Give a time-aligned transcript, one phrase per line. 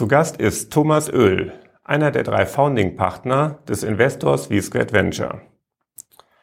[0.00, 1.52] Zu Gast ist Thomas Oehl,
[1.84, 5.42] einer der drei Founding-Partner des Investors V-Squared Venture.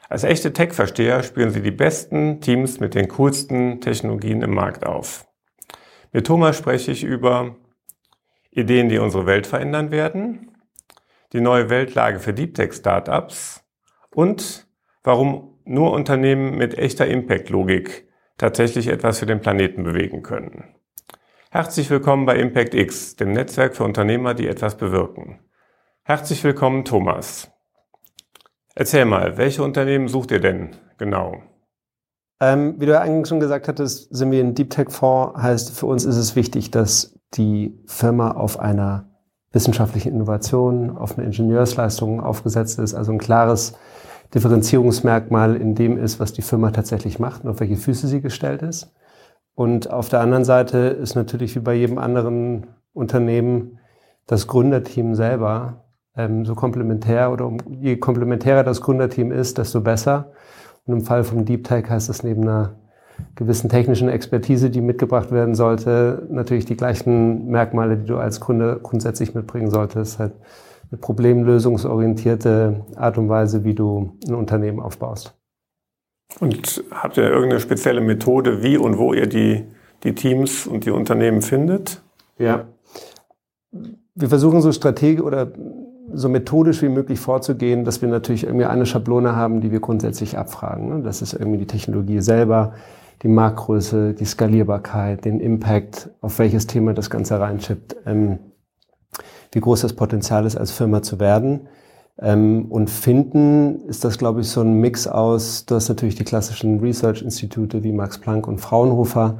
[0.07, 5.25] Als echte Tech-Versteher spüren sie die besten Teams mit den coolsten Technologien im Markt auf.
[6.11, 7.55] Mit Thomas spreche ich über
[8.51, 10.51] Ideen, die unsere Welt verändern werden,
[11.33, 13.63] die neue Weltlage für Deep Tech Startups
[14.11, 14.67] und
[15.03, 20.76] warum nur Unternehmen mit echter Impact-Logik tatsächlich etwas für den Planeten bewegen können.
[21.57, 25.39] Herzlich willkommen bei Impact X, dem Netzwerk für Unternehmer, die etwas bewirken.
[26.03, 27.49] Herzlich willkommen, Thomas.
[28.75, 31.37] Erzähl mal, welche Unternehmen sucht ihr denn genau?
[32.39, 35.41] Ähm, wie du ja eigentlich schon gesagt hattest, sind wir ein Deep Tech Fonds.
[35.41, 39.09] Heißt, für uns ist es wichtig, dass die Firma auf einer
[39.51, 43.73] wissenschaftlichen Innovation, auf eine Ingenieursleistung aufgesetzt ist, also ein klares
[44.35, 48.61] Differenzierungsmerkmal in dem ist, was die Firma tatsächlich macht und auf welche Füße sie gestellt
[48.61, 48.93] ist.
[49.57, 53.79] Und auf der anderen Seite ist natürlich wie bei jedem anderen Unternehmen
[54.27, 60.31] das Gründerteam selber ähm, so komplementär oder um, je komplementärer das Gründerteam ist, desto besser.
[60.85, 62.75] Und im Fall vom Deep Tech heißt das neben einer
[63.33, 68.75] gewissen technischen Expertise, die mitgebracht werden sollte, natürlich die gleichen Merkmale, die du als Gründer
[68.75, 70.19] grundsätzlich mitbringen solltest.
[70.19, 70.33] Halt
[70.91, 75.36] eine problemlösungsorientierte Art und Weise, wie du ein Unternehmen aufbaust.
[76.39, 79.63] Und habt ihr irgendeine spezielle Methode, wie und wo ihr die,
[80.03, 82.01] die Teams und die Unternehmen findet?
[82.37, 82.65] Ja.
[84.15, 85.51] Wir versuchen so strategisch oder
[86.13, 90.37] so methodisch wie möglich vorzugehen, dass wir natürlich irgendwie eine Schablone haben, die wir grundsätzlich
[90.37, 90.89] abfragen.
[90.89, 91.03] Ne?
[91.03, 92.73] Das ist irgendwie die Technologie selber,
[93.23, 98.39] die Marktgröße, die Skalierbarkeit, den Impact, auf welches Thema das Ganze reinschippt, ähm,
[99.51, 101.67] wie groß das Potenzial ist, als Firma zu werden.
[102.19, 106.23] Ähm, und finden ist das, glaube ich, so ein Mix aus, du hast natürlich die
[106.23, 109.39] klassischen Research-Institute wie Max Planck und Fraunhofer,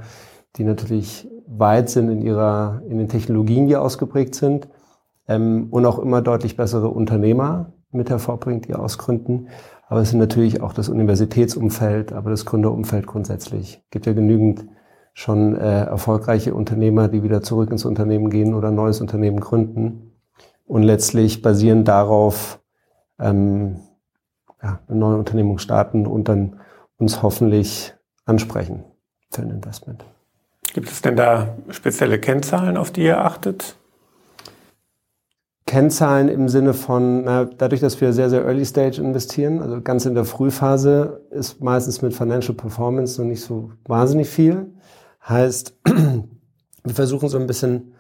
[0.58, 4.68] die natürlich weit sind in ihrer, in den Technologien, die ausgeprägt sind,
[5.28, 9.50] ähm, und auch immer deutlich bessere Unternehmer mit hervorbringt, die ausgründen.
[9.88, 13.82] Aber es sind natürlich auch das Universitätsumfeld, aber das Gründerumfeld grundsätzlich.
[13.86, 14.66] Es gibt ja genügend
[15.14, 20.12] schon äh, erfolgreiche Unternehmer, die wieder zurück ins Unternehmen gehen oder ein neues Unternehmen gründen.
[20.66, 22.60] Und letztlich basierend darauf
[23.20, 23.80] ähm,
[24.62, 26.60] ja, eine neue Unternehmung starten und dann
[26.98, 27.94] uns hoffentlich
[28.26, 28.84] ansprechen
[29.32, 30.04] für ein Investment.
[30.74, 33.78] Gibt es denn da spezielle Kennzahlen, auf die ihr achtet?
[35.66, 40.06] Kennzahlen im Sinne von, na, dadurch, dass wir sehr, sehr early stage investieren, also ganz
[40.06, 44.68] in der Frühphase, ist meistens mit Financial Performance noch nicht so wahnsinnig viel.
[45.28, 47.94] Heißt, wir versuchen so ein bisschen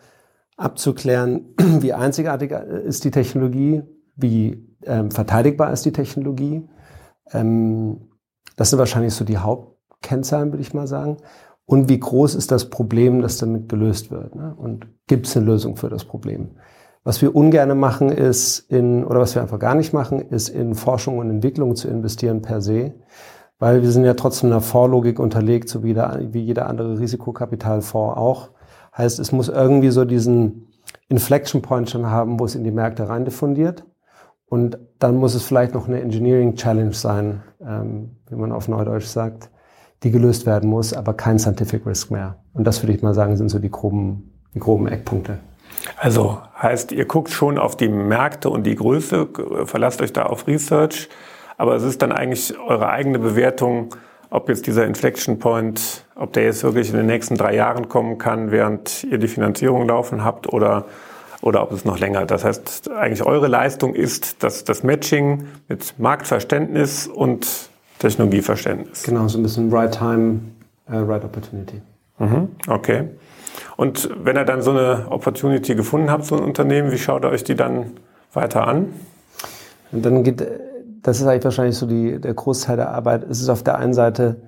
[0.55, 3.83] abzuklären, wie einzigartig ist die Technologie,
[4.15, 6.67] wie ähm, verteidigbar ist die Technologie.
[7.31, 8.09] Ähm,
[8.55, 11.17] das sind wahrscheinlich so die Hauptkennzahlen, würde ich mal sagen.
[11.65, 14.35] Und wie groß ist das Problem, das damit gelöst wird?
[14.35, 14.55] Ne?
[14.57, 16.51] Und gibt es eine Lösung für das Problem?
[17.03, 20.75] Was wir ungern machen, ist in, oder was wir einfach gar nicht machen, ist in
[20.75, 22.95] Forschung und Entwicklung zu investieren per se.
[23.59, 28.17] Weil wir sind ja trotzdem einer Vorlogik unterlegt, so wie, der, wie jeder andere Risikokapitalfonds
[28.17, 28.49] auch.
[28.97, 30.67] Heißt, es muss irgendwie so diesen
[31.09, 33.85] Inflection Point schon haben, wo es in die Märkte rein diffundiert.
[34.49, 39.05] Und dann muss es vielleicht noch eine Engineering Challenge sein, ähm, wie man auf Neudeutsch
[39.05, 39.49] sagt,
[40.03, 42.37] die gelöst werden muss, aber kein Scientific Risk mehr.
[42.53, 45.39] Und das würde ich mal sagen, sind so die groben, die groben Eckpunkte.
[45.97, 49.27] Also heißt, ihr guckt schon auf die Märkte und die Größe,
[49.65, 51.09] verlasst euch da auf Research,
[51.57, 53.95] aber es ist dann eigentlich eure eigene Bewertung,
[54.29, 58.17] ob jetzt dieser Inflection Point, ob der jetzt wirklich in den nächsten drei Jahren kommen
[58.17, 60.85] kann, während ihr die Finanzierung laufen habt oder
[61.41, 62.25] oder ob es noch länger.
[62.25, 69.03] Das heißt, eigentlich eure Leistung ist dass das Matching mit Marktverständnis und Technologieverständnis.
[69.03, 70.39] Genau, so ein bisschen Right Time,
[70.89, 71.81] uh, Right Opportunity.
[72.19, 73.09] Mhm, okay.
[73.75, 77.29] Und wenn ihr dann so eine Opportunity gefunden habt, so ein Unternehmen, wie schaut ihr
[77.29, 77.91] euch die dann
[78.33, 78.93] weiter an?
[79.91, 80.45] Und dann geht,
[81.01, 83.23] das ist eigentlich wahrscheinlich so die, der Großteil der Arbeit.
[83.23, 84.41] Es ist auf der einen Seite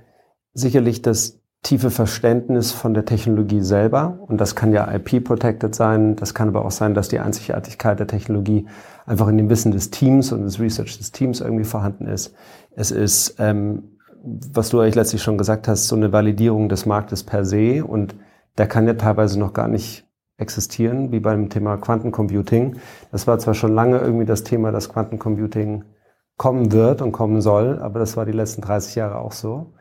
[0.53, 4.19] sicherlich das tiefe Verständnis von der Technologie selber.
[4.27, 6.15] Und das kann ja IP-protected sein.
[6.15, 8.67] Das kann aber auch sein, dass die Einzigartigkeit der Technologie
[9.05, 12.33] einfach in dem Wissen des Teams und des Research des Teams irgendwie vorhanden ist.
[12.75, 17.23] Es ist, ähm, was du eigentlich letztlich schon gesagt hast, so eine Validierung des Marktes
[17.23, 17.83] per se.
[17.85, 18.15] Und
[18.57, 20.05] der kann ja teilweise noch gar nicht
[20.37, 22.77] existieren, wie beim Thema Quantencomputing.
[23.11, 25.83] Das war zwar schon lange irgendwie das Thema, dass Quantencomputing
[26.37, 29.73] kommen wird und kommen soll, aber das war die letzten 30 Jahre auch so.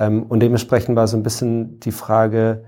[0.00, 2.64] Ähm, und dementsprechend war so ein bisschen die Frage,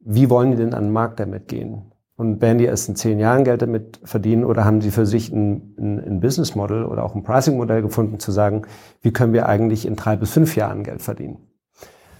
[0.00, 1.92] wie wollen die denn an den Markt damit gehen?
[2.16, 5.32] Und werden die erst in zehn Jahren Geld damit verdienen oder haben sie für sich
[5.32, 8.62] ein, ein, ein Business Model oder auch ein Pricing Modell gefunden, zu sagen,
[9.02, 11.38] wie können wir eigentlich in drei bis fünf Jahren Geld verdienen?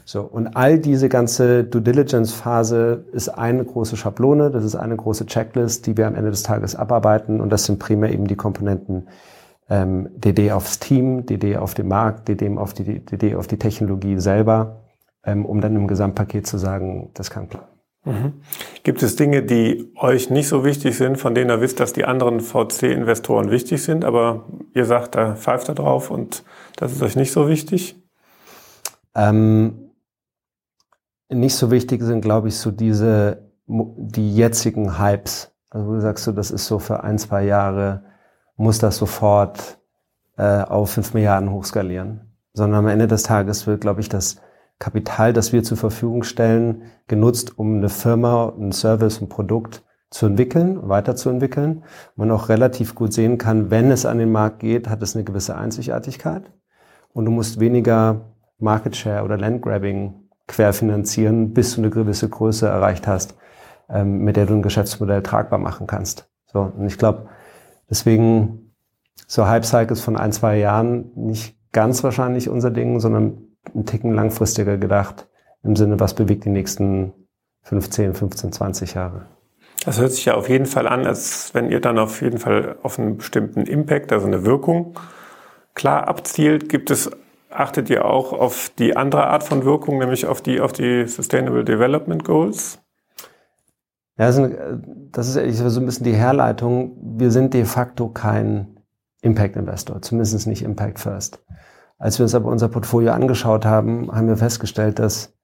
[0.04, 5.26] So, und all diese ganze Due Diligence-Phase ist eine große Schablone, das ist eine große
[5.26, 9.08] Checklist, die wir am Ende des Tages abarbeiten und das sind primär eben die Komponenten
[9.68, 14.18] ähm, DD aufs Team, DD auf den Markt, DD auf die, DD auf die Technologie
[14.18, 14.84] selber,
[15.24, 17.68] ähm, um dann im Gesamtpaket zu sagen, das kann klar.
[18.04, 18.40] Mhm.
[18.84, 22.04] Gibt es Dinge, die euch nicht so wichtig sind, von denen ihr wisst, dass die
[22.04, 26.44] anderen VC-Investoren wichtig sind, aber ihr sagt, da pfeift er drauf und
[26.76, 28.02] das ist euch nicht so wichtig?
[29.14, 29.90] Ähm,
[31.28, 35.52] nicht so wichtig sind, glaube ich, so diese, die jetzigen Hypes.
[35.70, 38.04] Also du sagst so, das ist so für ein, zwei Jahre,
[38.58, 39.78] muss das sofort
[40.36, 42.34] äh, auf fünf Milliarden hochskalieren.
[42.52, 44.40] Sondern am Ende des Tages wird, glaube ich, das
[44.78, 50.26] Kapital, das wir zur Verfügung stellen, genutzt, um eine Firma, einen Service, ein Produkt zu
[50.26, 51.84] entwickeln, weiterzuentwickeln.
[52.16, 55.24] Man auch relativ gut sehen kann, wenn es an den Markt geht, hat es eine
[55.24, 56.50] gewisse Einzigartigkeit.
[57.12, 60.14] Und du musst weniger Market Share oder Landgrabbing
[60.46, 63.36] querfinanzieren, bis du eine gewisse Größe erreicht hast,
[63.88, 66.28] ähm, mit der du ein Geschäftsmodell tragbar machen kannst.
[66.46, 67.28] So, und ich glaube,
[67.90, 68.74] deswegen
[69.26, 74.78] so Hype-Cycles von ein, zwei Jahren nicht ganz wahrscheinlich unser Ding, sondern einen Ticken langfristiger
[74.78, 75.28] gedacht,
[75.62, 77.12] im Sinne, was bewegt die nächsten
[77.62, 79.26] 15, 15, 20 Jahre.
[79.84, 82.76] Das hört sich ja auf jeden Fall an, als wenn ihr dann auf jeden Fall
[82.82, 84.98] auf einen bestimmten Impact, also eine Wirkung,
[85.74, 86.68] klar abzielt.
[86.68, 87.10] Gibt es,
[87.50, 91.64] achtet ihr auch auf die andere Art von Wirkung, nämlich auf die, auf die Sustainable
[91.64, 92.80] Development Goals?
[94.18, 94.30] Ja,
[95.12, 96.96] das ist eigentlich so ein bisschen die Herleitung.
[97.18, 98.80] Wir sind de facto kein
[99.22, 101.42] Impact Investor, zumindest nicht Impact First.
[101.98, 105.34] Als wir uns aber unser Portfolio angeschaut haben, haben wir festgestellt, dass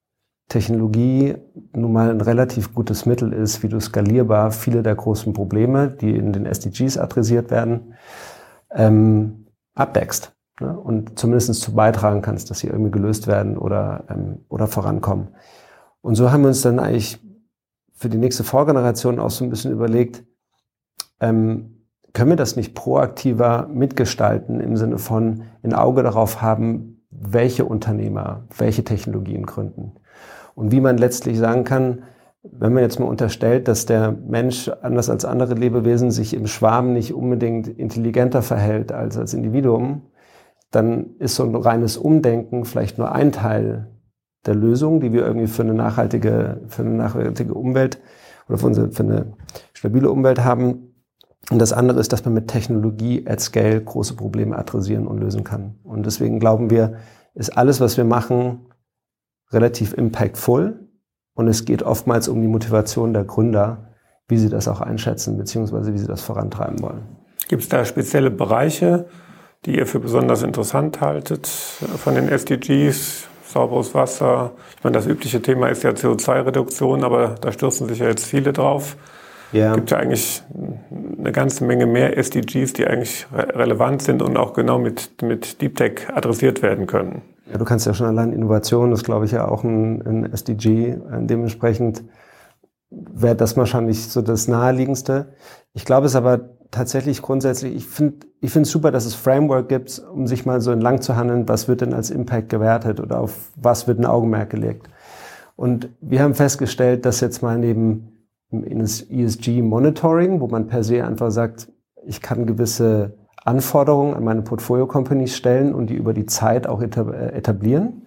[0.49, 1.37] Technologie
[1.75, 6.15] nun mal ein relativ gutes Mittel ist, wie du skalierbar viele der großen Probleme, die
[6.17, 7.95] in den SDGs adressiert werden,
[8.71, 10.33] ähm, abdeckst.
[10.61, 10.79] Ne?
[10.79, 15.29] Und zumindest zu beitragen kannst, dass sie irgendwie gelöst werden oder, ähm, oder vorankommen.
[16.03, 17.24] Und so haben wir uns dann eigentlich
[18.05, 20.25] für die nächste Vorgeneration auch so ein bisschen überlegt,
[21.21, 27.65] ähm, können wir das nicht proaktiver mitgestalten im Sinne von ein Auge darauf haben, welche
[27.65, 29.95] Unternehmer, welche Technologien gründen?
[30.55, 32.03] Und wie man letztlich sagen kann,
[32.43, 36.93] wenn man jetzt mal unterstellt, dass der Mensch anders als andere Lebewesen sich im Schwarm
[36.93, 40.03] nicht unbedingt intelligenter verhält als als Individuum,
[40.71, 43.94] dann ist so ein reines Umdenken vielleicht nur ein Teil
[44.47, 47.99] der Lösung, die wir irgendwie für eine nachhaltige, für eine nachhaltige Umwelt
[48.49, 49.33] oder für, unsere, für eine
[49.73, 50.95] stabile Umwelt haben.
[51.51, 55.45] Und das andere ist, dass man mit Technologie at scale große Probleme adressieren und lösen
[55.45, 55.79] kann.
[55.83, 56.97] Und deswegen glauben wir,
[57.35, 58.67] ist alles, was wir machen,
[59.51, 60.89] relativ impactful.
[61.35, 63.95] Und es geht oftmals um die Motivation der Gründer,
[64.29, 67.03] wie sie das auch einschätzen, beziehungsweise wie sie das vorantreiben wollen.
[67.49, 69.07] Gibt es da spezielle Bereiche,
[69.67, 73.29] die ihr für besonders interessant haltet von den SDGs?
[73.47, 74.53] Sauberes Wasser.
[74.77, 78.53] Ich meine, das übliche Thema ist ja CO2-Reduktion, aber da stürzen sich ja jetzt viele
[78.53, 78.97] drauf.
[79.53, 79.71] Ja.
[79.71, 80.43] Es gibt ja eigentlich
[81.19, 85.77] eine ganze Menge mehr SDGs, die eigentlich relevant sind und auch genau mit, mit Deep
[85.77, 87.23] Tech adressiert werden können.
[87.51, 90.97] Ja, du kannst ja schon allein Innovation, das glaube ich ja auch ein, ein SDG.
[91.21, 92.03] Dementsprechend
[92.91, 95.35] wäre das wahrscheinlich so das naheliegendste.
[95.73, 100.03] Ich glaube es aber tatsächlich grundsätzlich, ich finde ich es super, dass es Framework gibt,
[100.13, 103.53] um sich mal so entlang zu handeln, was wird denn als Impact gewertet oder auf
[103.57, 104.89] was wird ein Augenmerk gelegt.
[105.57, 111.69] Und wir haben festgestellt, dass jetzt mal neben ESG-Monitoring, wo man per se einfach sagt,
[112.05, 116.87] ich kann gewisse Anforderungen an meine Portfolio-Companies stellen und die über die Zeit auch äh,
[117.33, 118.07] etablieren,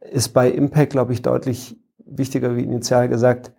[0.00, 3.52] ist bei Impact, glaube ich, deutlich wichtiger, wie initial gesagt,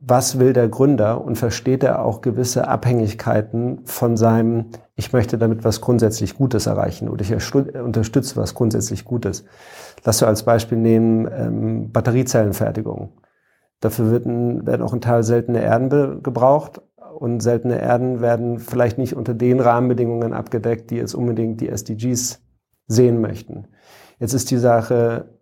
[0.00, 5.64] was will der Gründer und versteht er auch gewisse Abhängigkeiten von seinem, ich möchte damit
[5.64, 9.44] was grundsätzlich Gutes erreichen oder ich unterstütze was grundsätzlich Gutes.
[10.04, 13.12] Lass du als Beispiel nehmen ähm, Batteriezellenfertigung.
[13.80, 16.80] Dafür wird ein, werden auch ein Teil seltene Erden gebraucht.
[17.18, 22.42] Und seltene Erden werden vielleicht nicht unter den Rahmenbedingungen abgedeckt, die jetzt unbedingt die SDGs
[22.88, 23.68] sehen möchten.
[24.18, 25.33] Jetzt ist die Sache,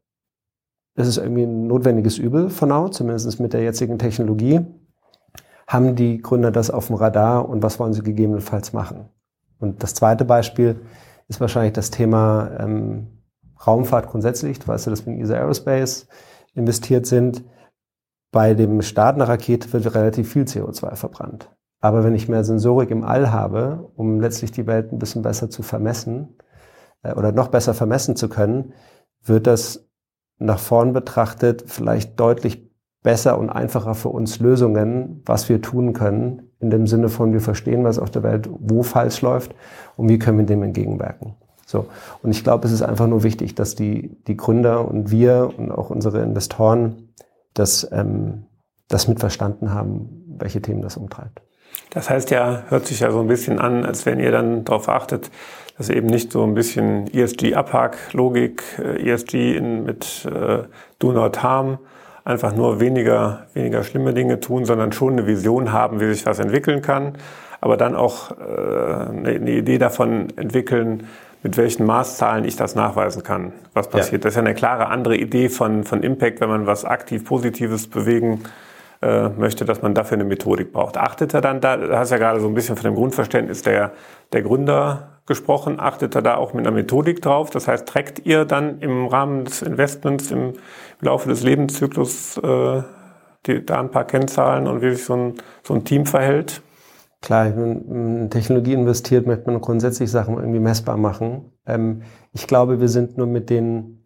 [0.94, 4.60] es ist irgendwie ein notwendiges Übel von now, zumindest mit der jetzigen Technologie.
[5.66, 9.08] Haben die Gründer das auf dem Radar und was wollen sie gegebenenfalls machen?
[9.58, 10.80] Und das zweite Beispiel
[11.28, 13.06] ist wahrscheinlich das Thema ähm,
[13.66, 14.58] Raumfahrt grundsätzlich.
[14.58, 16.08] Du weißt ja, dass wir in ESA Aerospace
[16.54, 17.44] investiert sind.
[18.32, 21.50] Bei dem Start einer Rakete wird relativ viel CO2 verbrannt.
[21.80, 25.48] Aber wenn ich mehr Sensorik im All habe, um letztlich die Welt ein bisschen besser
[25.48, 26.36] zu vermessen
[27.02, 28.72] äh, oder noch besser vermessen zu können,
[29.24, 29.88] wird das
[30.44, 32.70] nach vorn betrachtet vielleicht deutlich
[33.02, 37.40] besser und einfacher für uns Lösungen, was wir tun können, in dem Sinne von, wir
[37.40, 39.54] verstehen, was auf der Welt wo falsch läuft
[39.96, 41.34] und wie können wir dem entgegenwirken.
[41.66, 41.86] So.
[42.22, 45.72] Und ich glaube, es ist einfach nur wichtig, dass die, die Gründer und wir und
[45.72, 47.08] auch unsere Investoren
[47.54, 48.44] das, ähm,
[48.88, 51.42] das mitverstanden haben, welche Themen das umtreibt.
[51.90, 54.88] Das heißt ja, hört sich ja so ein bisschen an, als wenn ihr dann darauf
[54.88, 55.30] achtet,
[55.82, 60.58] dass eben nicht so ein bisschen ESG-Abhack-Logik, äh, ESG in, mit äh,
[61.00, 61.78] Do Not Harm,
[62.24, 66.38] einfach nur weniger, weniger schlimme Dinge tun, sondern schon eine Vision haben, wie sich was
[66.38, 67.14] entwickeln kann,
[67.60, 71.08] aber dann auch äh, eine, eine Idee davon entwickeln,
[71.42, 74.22] mit welchen Maßzahlen ich das nachweisen kann, was passiert.
[74.22, 74.28] Ja.
[74.28, 77.88] Das ist ja eine klare andere Idee von, von Impact, wenn man was aktiv Positives
[77.88, 78.44] bewegen
[79.00, 80.96] äh, möchte, dass man dafür eine Methodik braucht.
[80.96, 83.90] Achtet er dann da, du hast ja gerade so ein bisschen von dem Grundverständnis der,
[84.32, 87.50] der Gründer gesprochen, achtet er da auch mit einer Methodik drauf?
[87.50, 90.54] Das heißt, trägt ihr dann im Rahmen des Investments im,
[91.00, 92.82] Laufe des Lebenszyklus äh,
[93.46, 96.62] die, da ein paar Kennzahlen und wie sich so ein, so ein Team verhält?
[97.20, 101.52] Klar, wenn man in Technologie investiert, möchte man grundsätzlich Sachen irgendwie messbar machen.
[101.66, 102.02] Ähm,
[102.32, 103.98] ich glaube, wir sind nur mit den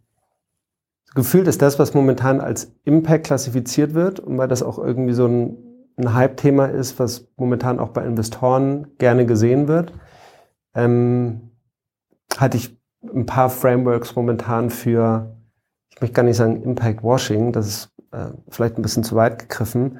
[1.15, 5.27] gefühlt ist das, was momentan als Impact klassifiziert wird und weil das auch irgendwie so
[5.27, 5.57] ein,
[5.97, 9.93] ein Hype-Thema ist, was momentan auch bei Investoren gerne gesehen wird,
[10.77, 11.51] ähm,
[12.37, 15.37] hatte ich ein paar Frameworks momentan für,
[15.89, 19.39] ich möchte gar nicht sagen Impact Washing, das ist äh, vielleicht ein bisschen zu weit
[19.39, 19.99] gegriffen,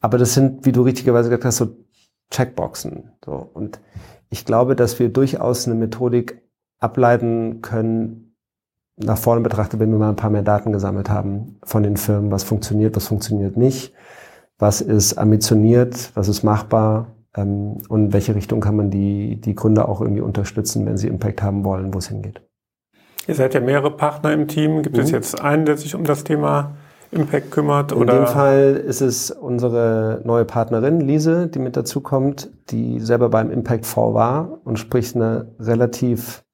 [0.00, 1.76] aber das sind, wie du richtigerweise gesagt hast, so
[2.30, 3.12] Checkboxen.
[3.24, 3.32] So.
[3.32, 3.80] Und
[4.30, 6.42] ich glaube, dass wir durchaus eine Methodik
[6.80, 8.36] ableiten können,
[8.96, 12.30] nach vorne betrachtet, wenn wir mal ein paar mehr Daten gesammelt haben von den Firmen,
[12.30, 13.92] was funktioniert, was funktioniert nicht,
[14.58, 19.88] was ist ambitioniert, was ist machbar und in welche Richtung kann man die, die Gründer
[19.88, 22.42] auch irgendwie unterstützen, wenn sie Impact haben wollen, wo es hingeht.
[23.26, 24.82] Ihr seid ja mehrere Partner im Team.
[24.82, 25.02] Gibt mhm.
[25.02, 26.76] es jetzt einen, der sich um das Thema
[27.10, 27.92] Impact kümmert?
[27.92, 28.14] In oder?
[28.14, 33.50] dem Fall ist es unsere neue Partnerin Lise, die mit dazu kommt, die selber beim
[33.50, 36.44] Impact Fonds war und spricht eine relativ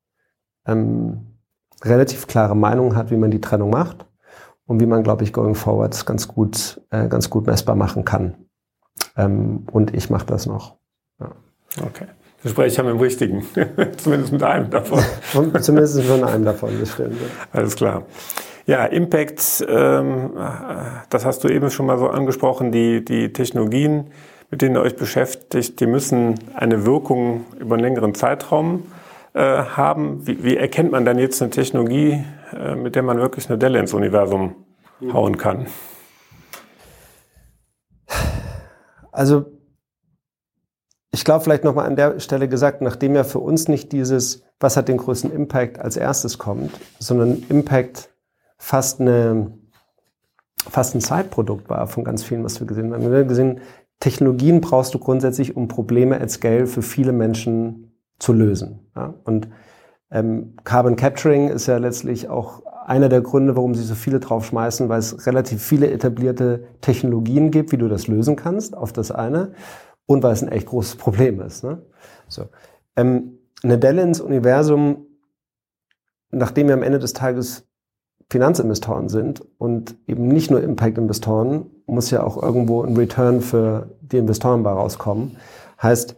[0.66, 1.30] ähm,
[1.84, 4.06] relativ klare Meinung hat, wie man die Trennung macht
[4.66, 8.34] und wie man, glaube ich, going forward ganz gut, äh, ganz gut messbar machen kann.
[9.16, 10.76] Ähm, und ich mache das noch.
[11.21, 11.30] Ja.
[11.87, 12.07] Okay.
[12.42, 13.47] Das spreche ich ja mit dem Richtigen.
[13.99, 15.02] Zumindest mit einem davon.
[15.61, 17.16] Zumindest mit einem davon, das stimmt.
[17.52, 18.04] Alles klar.
[18.66, 20.30] Ja, Impact, ähm,
[21.11, 24.12] das hast du eben schon mal so angesprochen, die, die Technologien,
[24.50, 28.85] mit denen ihr euch beschäftigt, die müssen eine Wirkung über einen längeren Zeitraum
[29.33, 30.26] äh, haben.
[30.26, 32.25] Wie, wie, erkennt man dann jetzt eine Technologie,
[32.59, 34.54] äh, mit der man wirklich eine Delle ins Universum
[35.00, 35.12] mhm.
[35.12, 35.66] hauen kann?
[39.12, 39.47] Also
[41.12, 44.76] ich glaube vielleicht nochmal an der Stelle gesagt, nachdem ja für uns nicht dieses, was
[44.76, 48.11] hat den größten Impact als erstes kommt, sondern Impact
[48.59, 49.52] fast eine
[50.69, 53.11] fast ein Zeitprodukt war von ganz vielen, was wir gesehen haben.
[53.11, 53.61] Wir haben gesehen,
[53.99, 58.90] Technologien brauchst du grundsätzlich, um Probleme at Scale für viele Menschen zu lösen.
[58.97, 59.14] Ja?
[59.25, 59.49] Und
[60.11, 64.47] ähm, Carbon Capturing ist ja letztlich auch einer der Gründe, warum sie so viele drauf
[64.47, 69.12] schmeißen, weil es relativ viele etablierte Technologien gibt, wie du das lösen kannst, auf das
[69.12, 69.52] eine,
[70.07, 71.62] und weil es ein echt großes Problem ist.
[71.62, 71.83] Ne?
[72.26, 72.49] So.
[72.97, 75.07] Ähm, eine Delle ins Universum,
[76.33, 77.67] nachdem wir am Ende des Tages
[78.29, 84.19] Finanzinvestoren sind und eben nicht nur Impact-Investoren, muss ja auch irgendwo ein Return für die
[84.19, 85.37] Investoren bei rauskommen.
[85.83, 86.17] Heißt,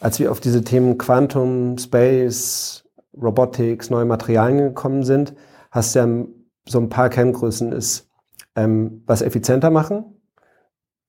[0.00, 2.85] als wir auf diese Themen Quantum, Space,
[3.20, 5.34] Robotics, neue Materialien gekommen sind,
[5.70, 6.26] hast du ja
[6.68, 8.10] so ein paar Kenngrößen ist,
[8.56, 10.04] ähm, was effizienter machen,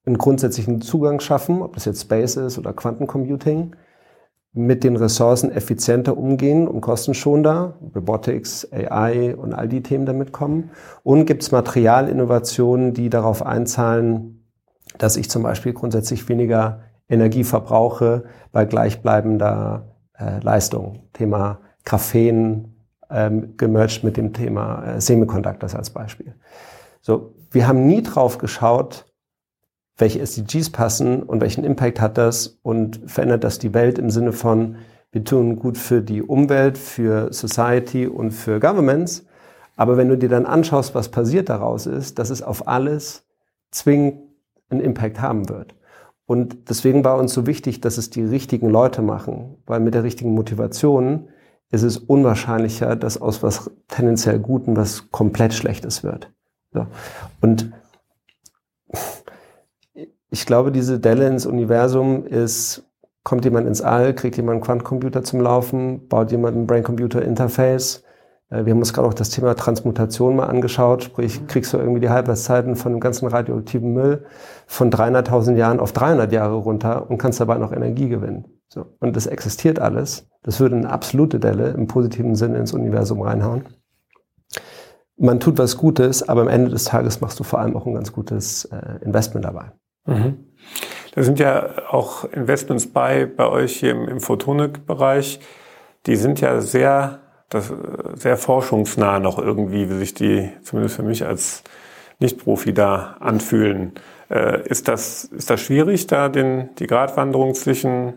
[0.06, 3.76] einen grundsätzlichen Zugang schaffen, ob das jetzt Space ist oder Quantencomputing,
[4.54, 10.72] mit den Ressourcen effizienter umgehen und kostenschonender, Robotics, AI und all die Themen damit kommen.
[11.04, 14.48] Und gibt es Materialinnovationen, die darauf einzahlen,
[14.98, 21.04] dass ich zum Beispiel grundsätzlich weniger Energie verbrauche bei gleichbleibender äh, Leistung.
[21.14, 22.76] Thema Graphen
[23.10, 26.36] ähm, gemerged mit dem Thema äh, Semiconductors als Beispiel.
[27.00, 29.06] So, wir haben nie drauf geschaut,
[29.96, 34.34] welche SDGs passen und welchen Impact hat das und verändert das die Welt im Sinne
[34.34, 34.76] von,
[35.12, 39.26] wir tun gut für die Umwelt, für Society und für Governments.
[39.78, 43.26] Aber wenn du dir dann anschaust, was passiert daraus ist, dass es auf alles
[43.72, 44.24] zwingend
[44.70, 45.74] einen Impact haben wird.
[46.26, 50.04] Und deswegen war uns so wichtig, dass es die richtigen Leute machen, weil mit der
[50.04, 51.30] richtigen Motivation
[51.70, 56.32] ist es unwahrscheinlicher, dass aus was tendenziell Guten was komplett Schlechtes wird.
[56.72, 56.88] So.
[57.42, 57.72] Und
[60.30, 62.84] ich glaube, diese Delle ins Universum ist,
[63.24, 68.04] kommt jemand ins All, kriegt jemand einen Quantencomputer zum Laufen, baut jemand ein Brain-Computer-Interface
[68.50, 72.02] äh, wir haben uns gerade auch das Thema Transmutation mal angeschaut, sprich kriegst du irgendwie
[72.02, 74.26] die Halbwertszeiten von dem ganzen radioaktiven Müll
[74.66, 78.46] von 300.000 Jahren auf 300 Jahre runter und kannst dabei noch Energie gewinnen.
[78.70, 78.86] So.
[79.00, 80.28] Und das existiert alles.
[80.44, 83.66] Das würde eine absolute Delle im positiven Sinne ins Universum reinhauen.
[85.18, 87.94] Man tut was Gutes, aber am Ende des Tages machst du vor allem auch ein
[87.94, 89.72] ganz gutes äh, Investment dabei.
[90.06, 90.46] Mhm.
[91.16, 95.40] Da sind ja auch Investments bei, bei euch hier im, im Photonik-Bereich.
[96.06, 97.20] Die sind ja sehr,
[97.50, 97.74] das,
[98.14, 101.64] sehr forschungsnah noch irgendwie, wie sich die, zumindest für mich als
[102.20, 103.94] Nicht-Profi da anfühlen.
[104.30, 108.14] Äh, ist, das, ist das schwierig, da den, die Gratwanderung zwischen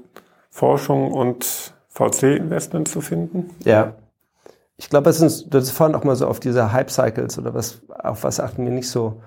[0.50, 3.50] Forschung und VC-Investment zu finden?
[3.64, 3.94] Ja.
[4.76, 7.82] Ich glaube, das ist, das ist vorhin auch mal so auf diese Hype-Cycles oder was,
[7.88, 9.22] auf was achten wir nicht so.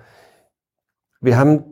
[1.20, 1.64] Wir haben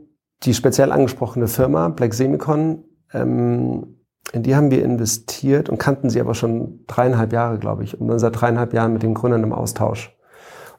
[0.44, 3.98] die speziell angesprochene Firma, Black Semicon, ähm,
[4.32, 8.08] in die haben wir investiert und kannten sie aber schon dreieinhalb Jahre, glaube ich, und
[8.08, 10.16] dann seit dreieinhalb Jahren mit den Gründern im Austausch.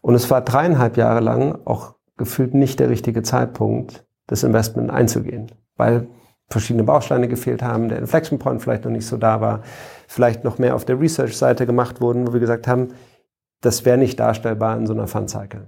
[0.01, 5.51] Und es war dreieinhalb Jahre lang auch gefühlt nicht der richtige Zeitpunkt, das Investment einzugehen,
[5.75, 6.07] weil
[6.49, 9.63] verschiedene Bausteine gefehlt haben, der Inflection Point vielleicht noch nicht so da war,
[10.07, 12.89] vielleicht noch mehr auf der Research-Seite gemacht wurden, wo wir gesagt haben,
[13.61, 15.67] das wäre nicht darstellbar in so einer Fund-Cycle.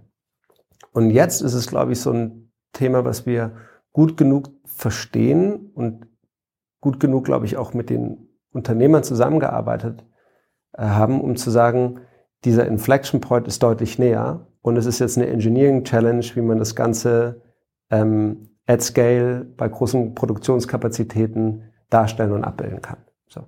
[0.92, 3.54] Und jetzt ist es, glaube ich, so ein Thema, was wir
[3.94, 6.08] gut genug verstehen und
[6.82, 10.06] gut genug, glaube ich, auch mit den Unternehmern zusammengearbeitet
[10.74, 12.02] äh, haben, um zu sagen,
[12.44, 16.60] dieser Inflection Point ist deutlich näher und es ist jetzt eine Engineering Challenge, wie man
[16.60, 17.42] das Ganze
[17.90, 22.98] ähm, at scale bei großen Produktionskapazitäten darstellen und abbilden kann.
[23.28, 23.42] So.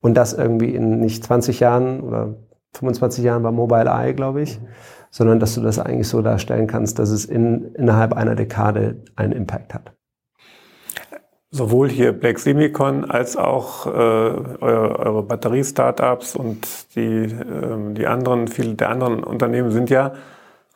[0.00, 2.36] Und das irgendwie in nicht 20 Jahren oder
[2.74, 4.68] 25 Jahren bei Mobile Eye, glaube ich, mhm.
[5.10, 9.32] sondern dass du das eigentlich so darstellen kannst, dass es in, innerhalb einer Dekade einen
[9.32, 9.92] Impact hat.
[11.52, 18.46] Sowohl hier Black Semicon als auch äh, eure, eure Batterie-Startups und die, äh, die anderen,
[18.46, 20.12] viele der anderen Unternehmen sind ja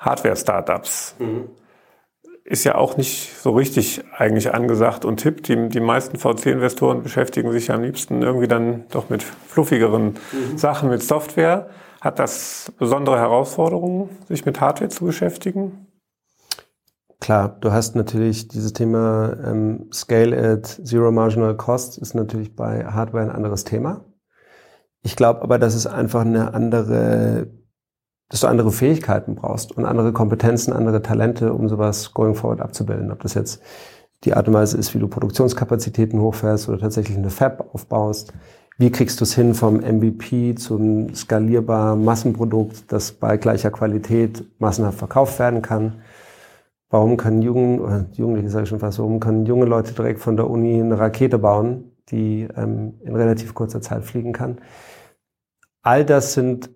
[0.01, 1.15] Hardware-Startups.
[1.21, 1.49] Mhm.
[2.45, 5.49] Ist ja auch nicht so richtig eigentlich angesagt und tippt.
[5.49, 10.59] Die, die meisten VC-Investoren beschäftigen sich ja am liebsten irgendwie dann doch mit fluffigeren mhm.
[10.59, 11.71] Sachen, mit Software.
[12.03, 15.87] Hat das besondere Herausforderungen, sich mit Hardware zu beschäftigen?
[17.25, 22.85] Klar, du hast natürlich dieses Thema ähm, Scale at Zero Marginal Cost ist natürlich bei
[22.85, 24.05] Hardware ein anderes Thema.
[25.01, 27.47] Ich glaube aber, dass es einfach eine andere,
[28.29, 33.13] dass du andere Fähigkeiten brauchst und andere Kompetenzen, andere Talente, um sowas going forward abzubilden.
[33.13, 33.63] Ob das jetzt
[34.25, 38.33] die Art und Weise ist, wie du Produktionskapazitäten hochfährst oder tatsächlich eine Fab aufbaust.
[38.77, 44.99] Wie kriegst du es hin vom MVP zum skalierbaren Massenprodukt, das bei gleicher Qualität massenhaft
[44.99, 46.03] verkauft werden kann?
[46.91, 50.49] Warum können Jungen, Jugendliche sage ich schon fast, warum können junge Leute direkt von der
[50.49, 54.59] Uni eine Rakete bauen, die ähm, in relativ kurzer Zeit fliegen kann?
[55.83, 56.71] All das sind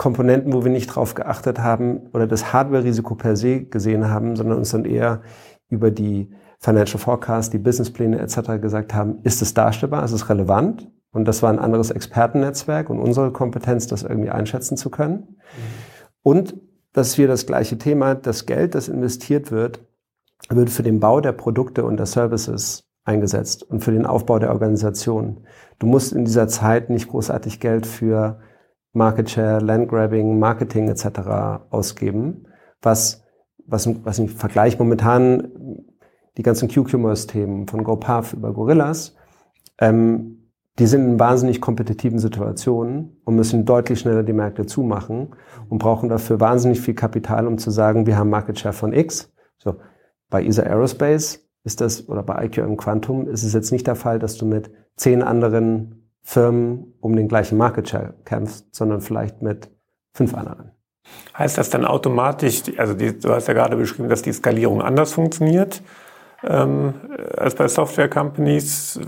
[0.00, 4.56] Komponenten, wo wir nicht drauf geachtet haben oder das Hardware-Risiko per se gesehen haben, sondern
[4.56, 5.20] uns dann eher
[5.68, 8.62] über die Financial Forecast, die Businesspläne etc.
[8.62, 10.90] gesagt haben, ist es darstellbar, ist es relevant?
[11.12, 15.16] Und das war ein anderes Expertennetzwerk und unsere Kompetenz, das irgendwie einschätzen zu können.
[15.16, 15.36] Mhm.
[16.22, 16.56] Und
[16.94, 18.14] das ist wieder das gleiche Thema.
[18.14, 19.86] Das Geld, das investiert wird,
[20.48, 24.48] wird für den Bau der Produkte und der Services eingesetzt und für den Aufbau der
[24.48, 25.44] Organisation.
[25.78, 28.40] Du musst in dieser Zeit nicht großartig Geld für
[28.92, 31.64] Market Share, Landgrabbing, Marketing etc.
[31.70, 32.46] ausgeben,
[32.82, 33.22] was,
[33.66, 35.84] was, was im Vergleich momentan
[36.36, 39.16] die ganzen Q-Commerce-Themen von GoPath über Gorillas
[39.80, 40.40] ähm,
[40.78, 45.34] die sind in wahnsinnig kompetitiven Situationen und müssen deutlich schneller die Märkte zumachen
[45.68, 49.32] und brauchen dafür wahnsinnig viel Kapital, um zu sagen, wir haben Market Share von X.
[49.58, 49.76] So,
[50.30, 54.18] bei ESA Aerospace ist das, oder bei IQM Quantum ist es jetzt nicht der Fall,
[54.18, 59.70] dass du mit zehn anderen Firmen um den gleichen Market Share kämpfst, sondern vielleicht mit
[60.12, 60.72] fünf anderen.
[61.36, 65.12] Heißt das dann automatisch, also die, du hast ja gerade beschrieben, dass die Skalierung anders
[65.12, 65.82] funktioniert?
[66.42, 66.94] ähm,
[67.36, 69.00] als bei Software Companies.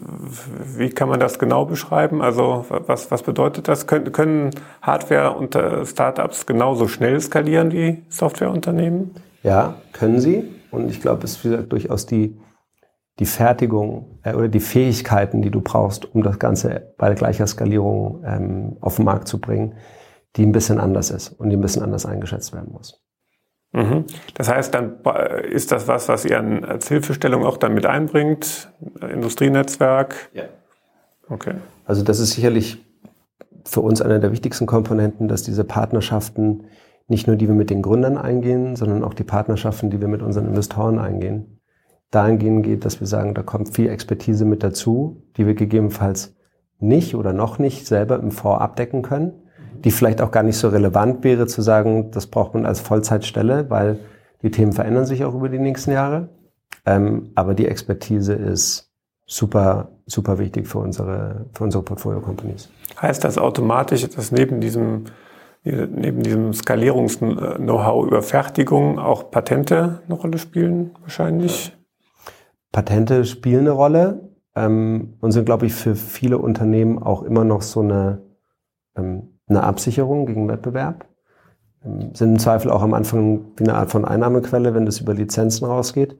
[0.76, 2.22] Wie kann man das genau beschreiben?
[2.22, 3.86] Also was, was bedeutet das?
[3.86, 4.50] Können, können
[4.82, 9.12] Hardware- und Startups genauso schnell skalieren wie Softwareunternehmen?
[9.42, 10.44] Ja, können sie.
[10.70, 12.38] Und ich glaube, es ist gesagt, durchaus die,
[13.22, 18.24] die Fertigung äh, oder die Fähigkeiten, die du brauchst, um das Ganze bei gleicher Skalierung
[18.26, 19.76] ähm, auf den Markt zu bringen,
[20.34, 23.00] die ein bisschen anders ist und die ein bisschen anders eingeschätzt werden muss.
[23.70, 24.06] Mhm.
[24.34, 24.96] Das heißt, dann
[25.48, 30.16] ist das was, was ihr als Hilfestellung auch dann mit einbringt, Industrienetzwerk?
[30.34, 30.44] Ja.
[31.28, 31.54] Okay.
[31.86, 32.84] Also das ist sicherlich
[33.64, 36.64] für uns eine der wichtigsten Komponenten, dass diese Partnerschaften
[37.06, 40.22] nicht nur die wir mit den Gründern eingehen, sondern auch die Partnerschaften, die wir mit
[40.22, 41.61] unseren Investoren eingehen,
[42.12, 46.34] dahingehend geht, dass wir sagen, da kommt viel Expertise mit dazu, die wir gegebenenfalls
[46.78, 49.42] nicht oder noch nicht selber im Fonds abdecken können
[49.84, 53.68] die vielleicht auch gar nicht so relevant wäre zu sagen, das braucht man als Vollzeitstelle,
[53.70, 53.98] weil
[54.42, 56.28] die Themen verändern sich auch über die nächsten Jahre.
[56.84, 58.90] Ähm, aber die Expertise ist
[59.26, 62.70] super, super wichtig für unsere, für unsere Portfolio-Companies.
[63.00, 65.04] Heißt das automatisch, dass neben diesem,
[65.64, 71.72] neben diesem Skalierungs-Know-how über Fertigung auch Patente eine Rolle spielen wahrscheinlich?
[72.72, 77.62] Patente spielen eine Rolle ähm, und sind, glaube ich, für viele Unternehmen auch immer noch
[77.62, 78.22] so eine,
[78.96, 81.06] ähm, eine Absicherung gegen Wettbewerb.
[81.84, 85.14] Ähm, sind im Zweifel auch am Anfang wie eine Art von Einnahmequelle, wenn das über
[85.14, 86.18] Lizenzen rausgeht.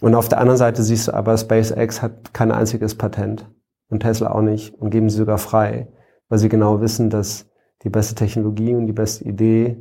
[0.00, 3.48] Und auf der anderen Seite siehst du aber, SpaceX hat kein einziges Patent
[3.88, 5.88] und Tesla auch nicht und geben sie sogar frei,
[6.28, 7.46] weil sie genau wissen, dass
[7.82, 9.76] die beste Technologie und die beste Idee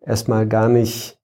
[0.00, 1.20] erstmal gar nicht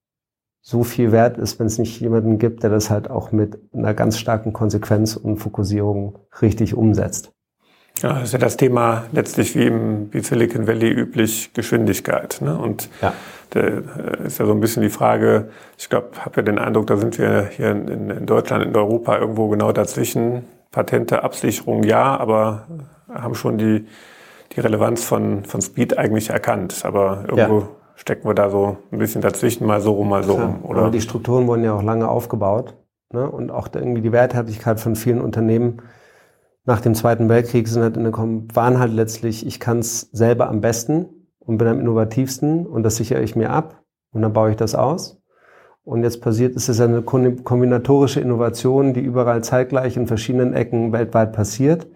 [0.62, 3.94] so viel wert ist, wenn es nicht jemanden gibt, der das halt auch mit einer
[3.94, 7.32] ganz starken Konsequenz und Fokussierung richtig umsetzt.
[8.02, 12.40] Ja, das ist ja das Thema letztlich wie im Silicon Valley üblich Geschwindigkeit.
[12.40, 12.56] Ne?
[12.56, 13.12] Und ja.
[13.50, 13.60] da
[14.24, 17.18] ist ja so ein bisschen die Frage, ich glaube, habe ja den Eindruck, da sind
[17.18, 20.44] wir hier in, in, Deutschland, in Europa irgendwo genau dazwischen.
[20.70, 22.68] Patente, Absicherung ja, aber
[23.12, 23.86] haben schon die,
[24.52, 26.82] die Relevanz von, von Speed eigentlich erkannt.
[26.84, 27.68] Aber irgendwo ja.
[28.00, 30.64] Stecken wir da so ein bisschen dazwischen, mal so rum, mal so rum.
[30.64, 30.80] Oder?
[30.80, 32.76] Aber die Strukturen wurden ja auch lange aufgebaut.
[33.12, 33.30] Ne?
[33.30, 35.82] Und auch irgendwie die Werthaltigkeit von vielen Unternehmen
[36.64, 40.60] nach dem Zweiten Weltkrieg sind halt gekommen, waren halt letztlich, ich kann es selber am
[40.60, 41.06] besten
[41.40, 43.82] und bin am innovativsten und das sichere ich mir ab
[44.12, 45.20] und dann baue ich das aus.
[45.82, 51.32] Und jetzt passiert, ist es eine kombinatorische Innovation, die überall zeitgleich in verschiedenen Ecken weltweit
[51.32, 51.86] passiert.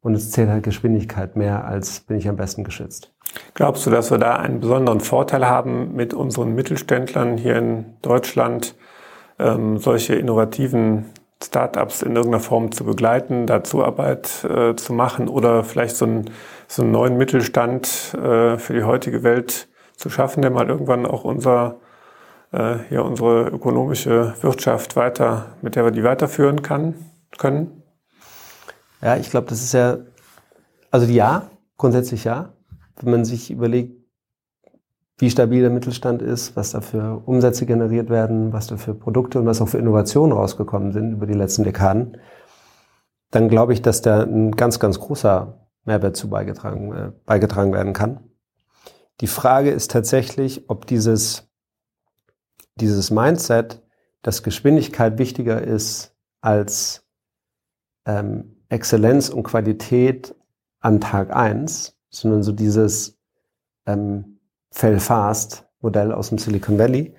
[0.00, 3.13] Und es zählt halt Geschwindigkeit mehr, als bin ich am besten geschützt.
[3.54, 8.74] Glaubst du, dass wir da einen besonderen Vorteil haben mit unseren Mittelständlern hier in Deutschland,
[9.38, 11.06] ähm, solche innovativen
[11.42, 16.30] Startups in irgendeiner Form zu begleiten, da Zuarbeit äh, zu machen oder vielleicht so, ein,
[16.68, 21.24] so einen neuen Mittelstand äh, für die heutige Welt zu schaffen, der mal irgendwann auch
[21.24, 21.76] unser,
[22.52, 26.94] äh, ja, unsere ökonomische Wirtschaft weiter, mit der wir die weiterführen kann,
[27.38, 27.82] können?
[29.02, 29.98] Ja, ich glaube, das ist ja,
[30.90, 32.52] also ja, grundsätzlich ja.
[32.96, 34.04] Wenn man sich überlegt,
[35.18, 39.38] wie stabil der Mittelstand ist, was da für Umsätze generiert werden, was da für Produkte
[39.38, 42.18] und was auch für Innovationen rausgekommen sind über die letzten Dekaden,
[43.30, 47.92] dann glaube ich, dass da ein ganz, ganz großer Mehrwert zu beigetragen, äh, beigetragen werden
[47.92, 48.20] kann.
[49.20, 51.48] Die Frage ist tatsächlich, ob dieses,
[52.76, 53.82] dieses Mindset,
[54.22, 57.06] dass Geschwindigkeit wichtiger ist als
[58.06, 60.34] ähm, Exzellenz und Qualität
[60.80, 63.18] an Tag eins, sondern so dieses
[63.86, 64.38] ähm,
[64.70, 67.14] Fail-Fast-Modell aus dem Silicon Valley.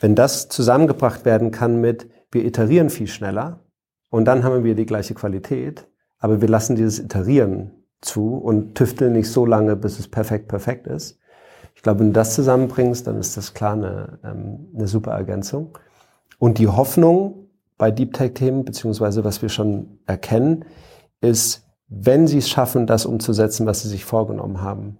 [0.00, 3.60] Wenn das zusammengebracht werden kann mit, wir iterieren viel schneller
[4.08, 5.86] und dann haben wir die gleiche Qualität,
[6.18, 10.86] aber wir lassen dieses Iterieren zu und tüfteln nicht so lange, bis es perfekt perfekt
[10.86, 11.18] ist.
[11.74, 15.78] Ich glaube, wenn du das zusammenbringst, dann ist das klar eine, ähm, eine super Ergänzung.
[16.38, 17.48] Und die Hoffnung
[17.78, 20.64] bei Deep Tech-Themen, beziehungsweise was wir schon erkennen,
[21.20, 24.98] ist, wenn sie es schaffen, das umzusetzen, was sie sich vorgenommen haben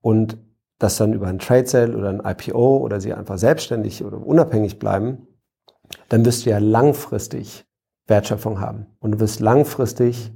[0.00, 0.38] und
[0.78, 4.78] das dann über ein Trade Sale oder ein IPO oder sie einfach selbstständig oder unabhängig
[4.78, 5.26] bleiben,
[6.08, 7.66] dann wirst du ja langfristig
[8.06, 8.86] Wertschöpfung haben.
[8.98, 10.32] Und du wirst langfristig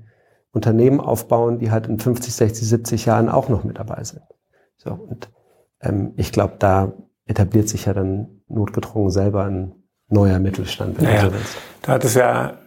[0.53, 4.23] Unternehmen aufbauen, die halt in 50, 60, 70 Jahren auch noch mit dabei sind.
[4.77, 5.31] So, und
[5.81, 6.93] ähm, ich glaube, da
[7.27, 9.75] etabliert sich ja dann notgedrungen selber ein
[10.09, 11.57] neuer Mittelstand, wenn naja, du so willst.
[11.83, 12.59] Da hat es ja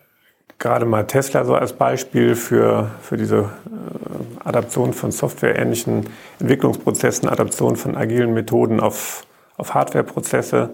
[0.60, 6.08] gerade mal Tesla so als Beispiel für, für diese äh, Adaption von softwareähnlichen
[6.40, 9.26] Entwicklungsprozessen, Adaption von agilen Methoden auf,
[9.58, 10.72] auf Hardwareprozesse,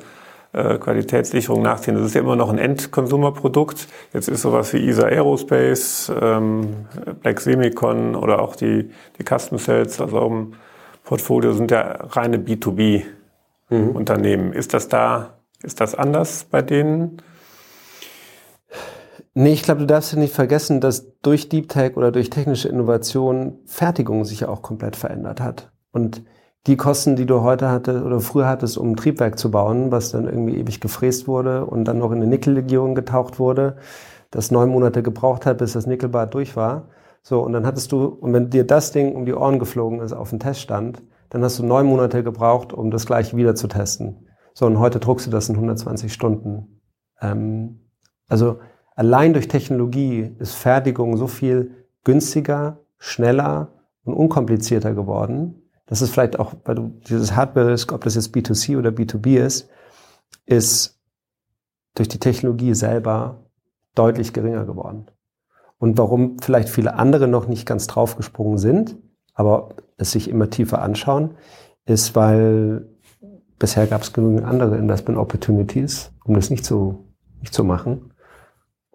[0.51, 1.95] äh, Qualitätssicherung nachziehen.
[1.95, 3.87] Das ist ja immer noch ein Endkonsumerprodukt.
[4.13, 6.87] Jetzt ist sowas wie ESA Aerospace, ähm,
[7.21, 10.53] Black Semicon oder auch die, die Custom Cells, also im
[11.03, 14.47] Portfolio sind ja reine B2B-Unternehmen.
[14.47, 14.53] Mhm.
[14.53, 17.21] Ist das da, ist das anders bei denen?
[19.33, 22.67] Nee, ich glaube, du darfst ja nicht vergessen, dass durch Deep Tech oder durch technische
[22.67, 25.71] Innovation Fertigung sich ja auch komplett verändert hat.
[25.91, 26.23] Und
[26.67, 30.11] die Kosten, die du heute hattest oder früher hattest, um ein Triebwerk zu bauen, was
[30.11, 33.77] dann irgendwie ewig gefräst wurde und dann noch in eine Nickellegierung getaucht wurde,
[34.31, 36.89] das neun Monate gebraucht hat, bis das Nickelbad durch war.
[37.21, 40.13] So, und dann hattest du, und wenn dir das Ding um die Ohren geflogen ist
[40.13, 44.27] auf dem Teststand, dann hast du neun Monate gebraucht, um das gleiche wieder zu testen.
[44.53, 46.81] So, und heute druckst du das in 120 Stunden.
[47.21, 47.91] Ähm,
[48.27, 48.59] also
[48.99, 51.71] Allein durch Technologie ist Fertigung so viel
[52.03, 53.69] günstiger, schneller
[54.03, 55.55] und unkomplizierter geworden.
[55.85, 59.37] Das ist vielleicht auch, weil du dieses Hardware ist, ob das jetzt B2C oder B2B
[59.37, 59.69] ist,
[60.45, 60.99] ist
[61.95, 63.37] durch die Technologie selber
[63.95, 65.05] deutlich geringer geworden.
[65.77, 68.97] Und warum vielleicht viele andere noch nicht ganz draufgesprungen sind,
[69.33, 71.35] aber es sich immer tiefer anschauen,
[71.85, 72.85] ist, weil
[73.59, 77.05] bisher gab es genügend andere Investment Opportunities, um das nicht zu,
[77.39, 78.08] nicht zu machen.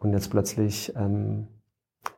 [0.05, 1.49] Und jetzt plötzlich ähm,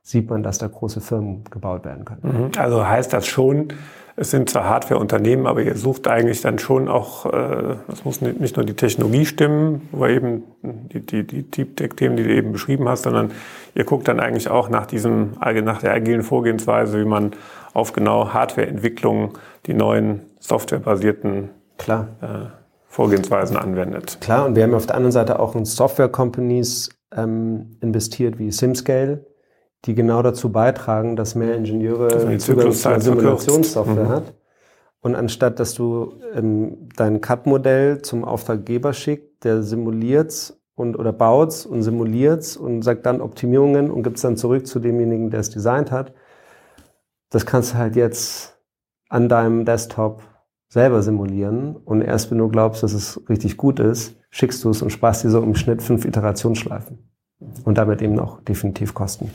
[0.03, 2.21] sieht man, dass da große Firmen gebaut werden können.
[2.23, 2.51] Mhm.
[2.59, 3.69] Also heißt das schon,
[4.17, 8.57] es sind zwar Hardware-Unternehmen, aber ihr sucht eigentlich dann schon auch, äh, es muss nicht
[8.57, 12.89] nur die Technologie stimmen, wo eben die, die, die Deep Tech-Themen, die du eben beschrieben
[12.89, 13.31] hast, sondern
[13.75, 17.33] ihr guckt dann eigentlich auch nach diesem, nach der agilen Vorgehensweise, wie man
[17.75, 19.35] auf genau Hardware-Entwicklung
[19.67, 22.09] die neuen softwarebasierten Klar.
[22.23, 22.27] Äh,
[22.89, 24.17] Vorgehensweisen anwendet.
[24.23, 29.27] Klar, und wir haben auf der anderen Seite auch in Software-Companies ähm, investiert wie SimScale,
[29.85, 34.09] die genau dazu beitragen, dass mehr Ingenieure also Zugang zu Simulationssoftware mhm.
[34.09, 34.35] hat.
[35.01, 41.65] Und anstatt, dass du ähm, dein CAD-Modell zum Auftraggeber schickt, der simuliert's und oder baut's
[41.65, 45.91] und simuliert's und sagt dann Optimierungen und gibt's dann zurück zu demjenigen, der es designt
[45.91, 46.13] hat.
[47.31, 48.59] Das kannst du halt jetzt
[49.09, 50.23] an deinem Desktop
[50.77, 54.83] selber simulieren und erst wenn du glaubst, dass es richtig gut ist, schickst du es
[54.83, 56.99] und sparst dir so im Schnitt fünf Iterationsschleifen
[57.65, 59.31] und damit eben auch definitiv Kosten.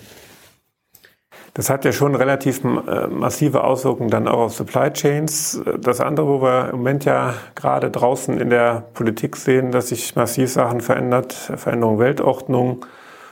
[1.56, 5.60] Das hat ja schon relativ äh, massive Auswirkungen dann auch auf Supply Chains.
[5.80, 10.16] Das andere, wo wir im Moment ja gerade draußen in der Politik sehen, dass sich
[10.16, 12.86] massiv Sachen verändert, Veränderung Weltordnung,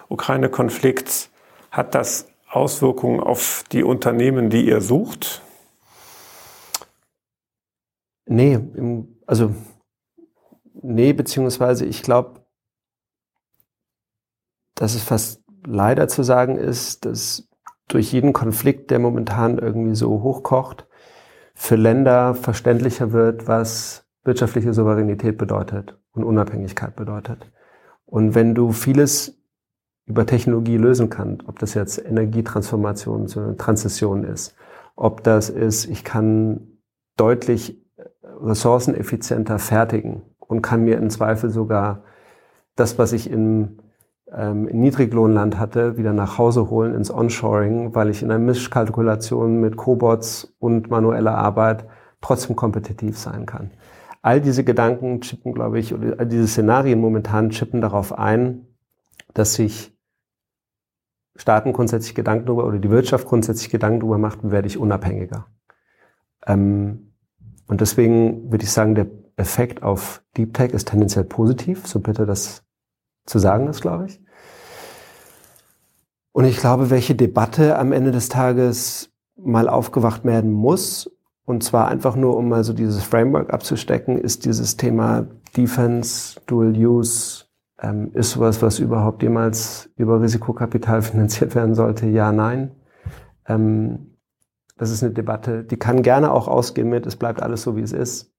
[0.07, 1.29] Ukraine-Konflikt,
[1.69, 5.43] hat das Auswirkungen auf die Unternehmen, die ihr sucht?
[8.31, 8.59] Nee,
[9.25, 9.55] also
[10.83, 12.45] nee, beziehungsweise ich glaube,
[14.75, 17.49] dass es fast leider zu sagen ist, dass
[17.87, 20.87] durch jeden Konflikt, der momentan irgendwie so hochkocht,
[21.55, 27.51] für Länder verständlicher wird, was wirtschaftliche Souveränität bedeutet und Unabhängigkeit bedeutet.
[28.05, 29.41] Und wenn du vieles
[30.05, 34.55] über Technologie lösen kannst, ob das jetzt Energietransformation zu einer Transition ist,
[34.95, 36.79] ob das ist, ich kann
[37.17, 37.88] deutlich
[38.41, 42.03] ressourceneffizienter fertigen und kann mir im Zweifel sogar
[42.75, 43.79] das, was ich in
[44.31, 49.75] ähm, Niedriglohnland hatte, wieder nach Hause holen ins Onshoring, weil ich in einer Mischkalkulation mit
[49.75, 51.85] Cobots und manueller Arbeit
[52.21, 53.71] trotzdem kompetitiv sein kann.
[54.21, 58.67] All diese Gedanken chippen, glaube ich, oder all diese Szenarien momentan chippen darauf ein,
[59.33, 59.95] dass sich
[61.35, 65.47] Staaten grundsätzlich Gedanken darüber oder die Wirtschaft grundsätzlich Gedanken darüber macht, werde ich unabhängiger.
[66.45, 67.08] Ähm,
[67.69, 72.25] und deswegen würde ich sagen, der Effekt auf Deep Tech ist tendenziell positiv, so bitte
[72.25, 72.63] das
[73.25, 74.19] zu sagen ist, glaube ich.
[76.31, 81.11] Und ich glaube, welche Debatte am Ende des Tages mal aufgewacht werden muss,
[81.45, 86.75] und zwar einfach nur, um mal so dieses Framework abzustecken, ist dieses Thema Defense, Dual
[86.75, 87.45] Use,
[87.81, 92.07] ähm, ist sowas, was überhaupt jemals über Risikokapital finanziert werden sollte?
[92.07, 92.71] Ja, nein.
[93.47, 94.17] Ähm,
[94.79, 97.81] das ist eine Debatte, die kann gerne auch ausgehen mit, es bleibt alles so, wie
[97.81, 98.33] es ist.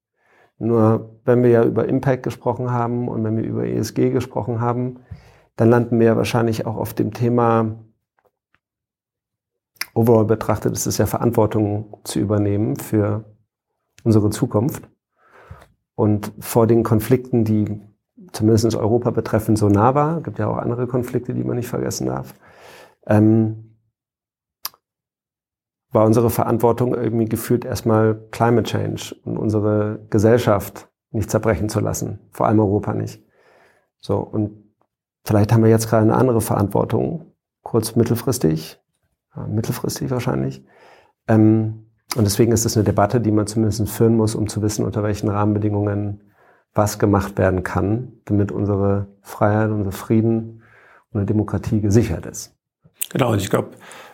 [0.57, 5.01] Nur wenn wir ja über Impact gesprochen haben und wenn wir über ESG gesprochen haben,
[5.55, 7.75] dann landen wir ja wahrscheinlich auch auf dem Thema,
[9.93, 13.23] overall betrachtet ist es ja Verantwortung zu übernehmen für
[14.03, 14.89] unsere Zukunft.
[15.93, 17.79] Und vor den Konflikten, die
[18.31, 22.07] zumindest Europa betreffen, so nah war, gibt ja auch andere Konflikte, die man nicht vergessen
[22.07, 22.33] darf,
[23.05, 23.70] ähm,
[25.91, 32.19] war unsere Verantwortung irgendwie gefühlt erstmal Climate Change und unsere Gesellschaft nicht zerbrechen zu lassen,
[32.31, 33.21] vor allem Europa nicht.
[33.99, 34.51] So, und
[35.25, 38.79] vielleicht haben wir jetzt gerade eine andere Verantwortung, kurz mittelfristig,
[39.35, 40.65] ja, mittelfristig wahrscheinlich.
[41.27, 44.85] Ähm, und deswegen ist es eine Debatte, die man zumindest führen muss, um zu wissen,
[44.85, 46.21] unter welchen Rahmenbedingungen
[46.73, 50.63] was gemacht werden kann, damit unsere Freiheit, unser Frieden
[51.11, 52.55] und eine Demokratie gesichert ist.
[53.09, 53.71] Genau, und ich glaube,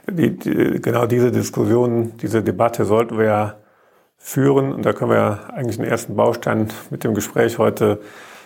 [0.10, 3.56] die, die, genau diese Diskussion, diese Debatte sollten wir ja
[4.18, 4.74] führen.
[4.74, 8.00] Und da können wir ja eigentlich einen ersten Baustein mit dem Gespräch heute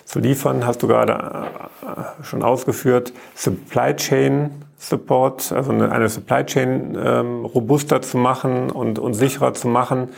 [0.05, 0.65] zu liefern.
[0.65, 3.13] Hast du gerade äh, schon ausgeführt.
[3.35, 9.67] Supply Chain Support, also eine, Supply Chain ähm, robuster zu machen und, und sicherer zu
[9.67, 10.09] machen.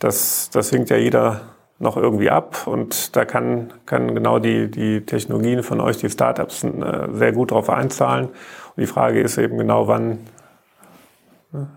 [0.00, 1.40] Das, das hängt ja jeder
[1.78, 6.62] noch irgendwie ab und da kann, kann genau die, die Technologien von euch, die Startups,
[6.62, 8.26] äh, sehr gut darauf einzahlen.
[8.26, 10.18] Und die Frage ist eben genau, wann,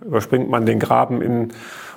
[0.06, 1.54] Überspringt man den Graben in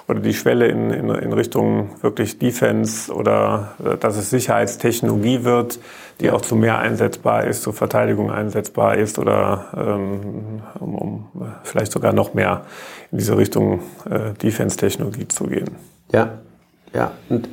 [0.09, 5.79] oder die Schwelle in, in, in Richtung wirklich Defense oder äh, dass es Sicherheitstechnologie wird,
[6.21, 11.93] die auch zu mehr einsetzbar ist, zur Verteidigung einsetzbar ist oder ähm, um, um vielleicht
[11.93, 12.62] sogar noch mehr
[13.12, 15.77] in diese Richtung äh, Defense-Technologie zu gehen.
[16.11, 16.38] Ja,
[16.95, 17.12] ja.
[17.29, 17.49] Und,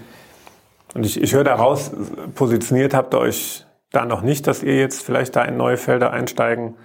[0.94, 1.92] und ich, ich höre daraus,
[2.36, 6.12] positioniert habt ihr euch da noch nicht, dass ihr jetzt vielleicht da in neue Felder
[6.12, 6.76] einsteigen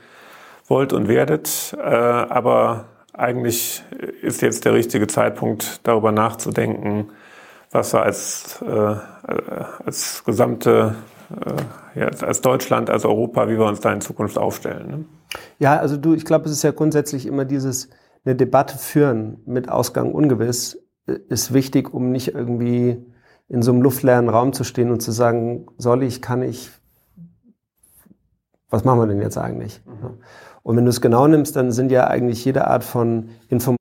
[0.67, 3.83] wollt und werdet, äh, aber eigentlich
[4.23, 7.09] ist jetzt der richtige Zeitpunkt, darüber nachzudenken,
[7.71, 8.97] was wir als, äh,
[9.85, 10.97] als gesamte,
[11.31, 14.89] äh, ja, als Deutschland, als Europa, wie wir uns da in Zukunft aufstellen.
[14.89, 15.05] Ne?
[15.59, 17.91] Ja, also du, ich glaube, es ist ja grundsätzlich immer dieses,
[18.25, 23.05] eine Debatte führen mit Ausgang ungewiss, äh, ist wichtig, um nicht irgendwie
[23.49, 26.71] in so einem luftleeren Raum zu stehen und zu sagen, soll ich, kann ich,
[28.69, 29.83] was machen wir denn jetzt eigentlich?
[29.85, 30.19] Mhm.
[30.63, 33.77] Und wenn du es genau nimmst, dann sind ja eigentlich jede Art von Informationen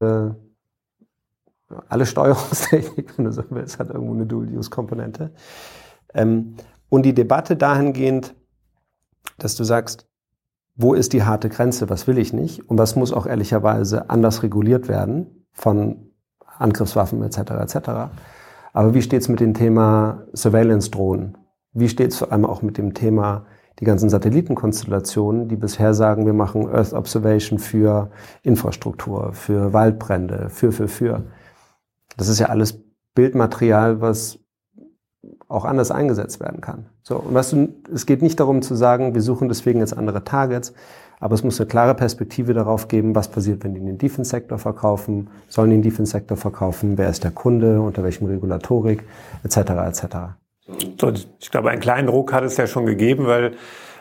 [0.00, 0.30] äh,
[1.88, 5.32] alle Steuerungstechnik, wenn du so willst, hat irgendwo eine Dual-Use-Komponente.
[6.14, 6.56] Ähm,
[6.88, 8.34] und die Debatte dahingehend,
[9.38, 10.06] dass du sagst,
[10.74, 14.42] wo ist die harte Grenze, was will ich nicht und was muss auch ehrlicherweise anders
[14.42, 16.07] reguliert werden von
[16.58, 17.38] Angriffswaffen etc.
[17.38, 17.76] etc.
[18.72, 21.36] Aber wie steht es mit dem Thema Surveillance-Drohnen?
[21.72, 23.46] Wie steht es vor allem auch mit dem Thema
[23.80, 28.10] die ganzen Satellitenkonstellationen, die bisher sagen, wir machen Earth Observation für
[28.42, 31.24] Infrastruktur, für Waldbrände, für, für, für.
[32.16, 32.82] Das ist ja alles
[33.14, 34.40] Bildmaterial, was
[35.46, 36.86] auch anders eingesetzt werden kann.
[37.02, 40.24] So, und weißt du, es geht nicht darum zu sagen, wir suchen deswegen jetzt andere
[40.24, 40.74] Targets,
[41.20, 44.58] aber es muss eine klare Perspektive darauf geben, was passiert, wenn die in den Defense-Sektor
[44.58, 49.04] verkaufen, sollen die in den Defense-Sektor verkaufen, wer ist der Kunde, unter welchem Regulatorik,
[49.44, 49.56] etc.
[49.56, 50.02] etc.
[51.00, 53.52] So, ich glaube, einen kleinen Ruck hat es ja schon gegeben, weil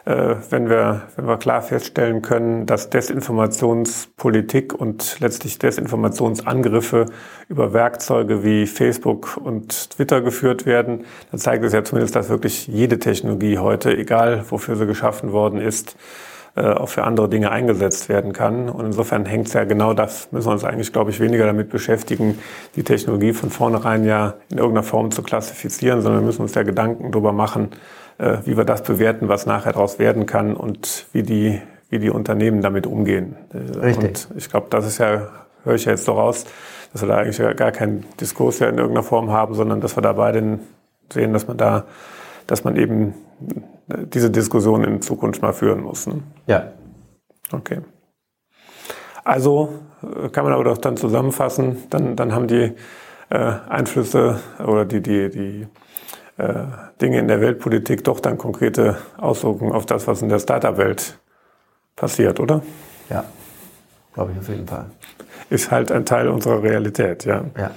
[0.08, 7.08] äh, wenn, wir, wenn wir klar feststellen können, dass Desinformationspolitik und letztlich Desinformationsangriffe
[7.50, 12.68] über Werkzeuge wie Facebook und Twitter geführt werden, dann zeigt es ja zumindest, dass wirklich
[12.68, 15.98] jede Technologie heute, egal wofür sie geschaffen worden ist,
[16.64, 18.70] auch für andere Dinge eingesetzt werden kann.
[18.70, 21.70] Und insofern hängt es ja genau das, müssen wir uns eigentlich, glaube ich, weniger damit
[21.70, 22.40] beschäftigen,
[22.76, 26.64] die Technologie von vornherein ja in irgendeiner Form zu klassifizieren, sondern wir müssen uns ja
[26.64, 27.70] Gedanken darüber machen,
[28.18, 32.10] äh, wie wir das bewerten, was nachher daraus werden kann und wie die, wie die
[32.10, 33.36] Unternehmen damit umgehen.
[33.54, 34.28] Äh, Richtig.
[34.30, 35.28] Und ich glaube, das ist ja,
[35.64, 36.46] höre ich ja jetzt so raus,
[36.92, 40.02] dass wir da eigentlich gar keinen Diskurs ja in irgendeiner Form haben, sondern dass wir
[40.02, 40.60] da beide
[41.12, 41.86] sehen, dass man da,
[42.48, 43.14] dass man eben
[43.88, 46.08] diese Diskussion in Zukunft mal führen muss.
[46.08, 46.22] Ne?
[46.48, 46.72] Ja.
[47.52, 47.82] Okay.
[49.24, 52.74] Also äh, kann man aber doch dann zusammenfassen, dann, dann haben die
[53.30, 55.68] äh, Einflüsse oder die, die, die
[56.38, 56.66] äh,
[57.02, 61.20] Dinge in der Weltpolitik doch dann konkrete Auswirkungen auf das, was in der Startup-Welt
[61.96, 62.62] passiert, oder?
[63.10, 63.26] Ja,
[64.14, 64.86] glaube ich auf jeden Fall.
[65.50, 67.44] Ist halt ein Teil unserer Realität, ja.
[67.58, 67.72] Ja.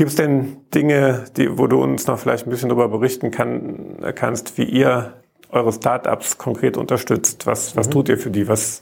[0.00, 3.98] Gibt es denn Dinge, die, wo du uns noch vielleicht ein bisschen darüber berichten kann,
[4.14, 5.12] kannst, wie ihr
[5.50, 7.46] eure Startups konkret unterstützt?
[7.46, 7.90] Was, was mhm.
[7.90, 8.48] tut ihr für die?
[8.48, 8.80] Was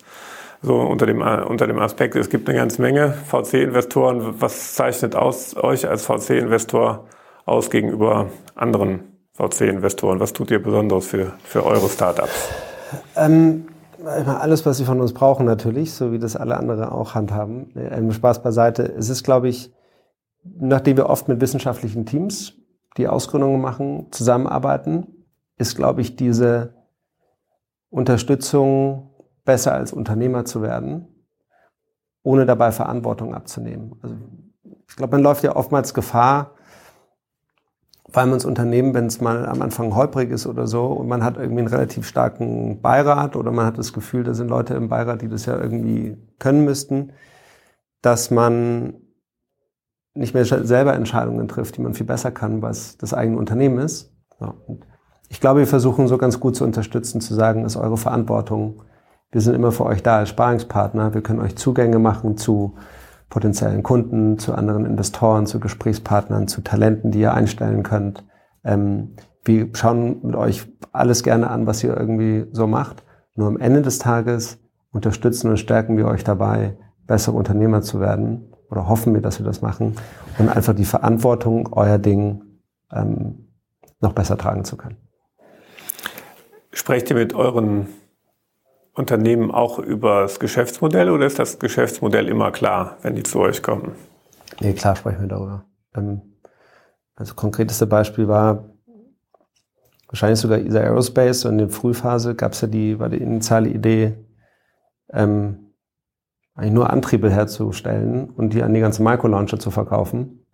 [0.63, 4.41] so unter dem, unter dem Aspekt, es gibt eine ganze Menge VC-Investoren.
[4.41, 7.07] Was zeichnet aus, euch als VC-Investor
[7.47, 9.01] aus gegenüber anderen
[9.35, 10.21] VC-Investoren?
[10.21, 12.49] Was tut ihr Besonderes für, für eure Startups?
[13.17, 13.67] Ähm,
[14.05, 17.73] alles, was sie von uns brauchen natürlich, so wie das alle anderen auch handhaben.
[17.75, 18.85] Ähm, Spaß beiseite.
[18.97, 19.73] Es ist, glaube ich,
[20.59, 22.55] nachdem wir oft mit wissenschaftlichen Teams,
[22.97, 25.07] die Ausgründungen machen, zusammenarbeiten,
[25.57, 26.75] ist, glaube ich, diese
[27.91, 29.11] Unterstützung
[29.45, 31.09] besser als Unternehmer zu werden,
[32.23, 33.95] ohne dabei Verantwortung abzunehmen.
[34.03, 34.17] Also
[34.89, 36.55] ich glaube, man läuft ja oftmals Gefahr,
[38.11, 41.23] weil man ins Unternehmen, wenn es mal am Anfang holprig ist oder so, und man
[41.23, 44.89] hat irgendwie einen relativ starken Beirat oder man hat das Gefühl, da sind Leute im
[44.89, 47.13] Beirat, die das ja irgendwie können müssten,
[48.01, 48.95] dass man
[50.19, 54.13] nicht mehr selber Entscheidungen trifft, die man viel besser kann, was das eigene Unternehmen ist.
[54.41, 54.55] Ja.
[55.29, 58.83] ich glaube, wir versuchen so ganz gut zu unterstützen, zu sagen, das ist eure Verantwortung.
[59.33, 61.13] Wir sind immer für euch da als Sparingspartner.
[61.13, 62.75] Wir können euch Zugänge machen zu
[63.29, 68.25] potenziellen Kunden, zu anderen Investoren, zu Gesprächspartnern, zu Talenten, die ihr einstellen könnt.
[68.65, 73.05] Ähm, wir schauen mit euch alles gerne an, was ihr irgendwie so macht.
[73.35, 74.59] Nur am Ende des Tages
[74.93, 76.77] unterstützen und stärken wir euch dabei,
[77.07, 79.97] bessere Unternehmer zu werden oder hoffen wir, dass wir das machen
[80.39, 82.43] und einfach die Verantwortung, euer Ding
[82.93, 83.49] ähm,
[84.01, 84.97] noch besser tragen zu können.
[86.73, 87.89] Sprecht ihr mit euren
[88.95, 93.63] Unternehmen auch über das Geschäftsmodell oder ist das Geschäftsmodell immer klar, wenn die zu euch
[93.63, 93.93] kommen?
[94.61, 95.65] Nee, klar sprechen wir darüber.
[95.95, 96.23] Ähm,
[97.15, 98.71] also konkreteste Beispiel war
[100.09, 103.69] wahrscheinlich sogar ESA Aerospace und in der Frühphase gab es ja die, war die initiale
[103.69, 104.15] Idee,
[105.13, 105.68] ähm,
[106.59, 110.45] eigentlich nur Antriebe herzustellen und die an die ganze Microlauncher zu verkaufen.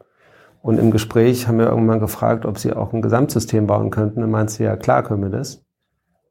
[0.61, 4.23] Und im Gespräch haben wir irgendwann gefragt, ob sie auch ein Gesamtsystem bauen könnten.
[4.23, 5.65] Und meinte sie, ja klar können wir das.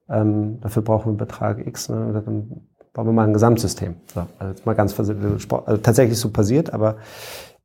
[0.10, 1.90] Ähm, dafür brauchen wir einen Betrag X.
[1.90, 2.22] Ne?
[2.24, 3.96] Dann bauen wir mal ein Gesamtsystem.
[4.14, 6.98] So, also mal ganz also tatsächlich so passiert, aber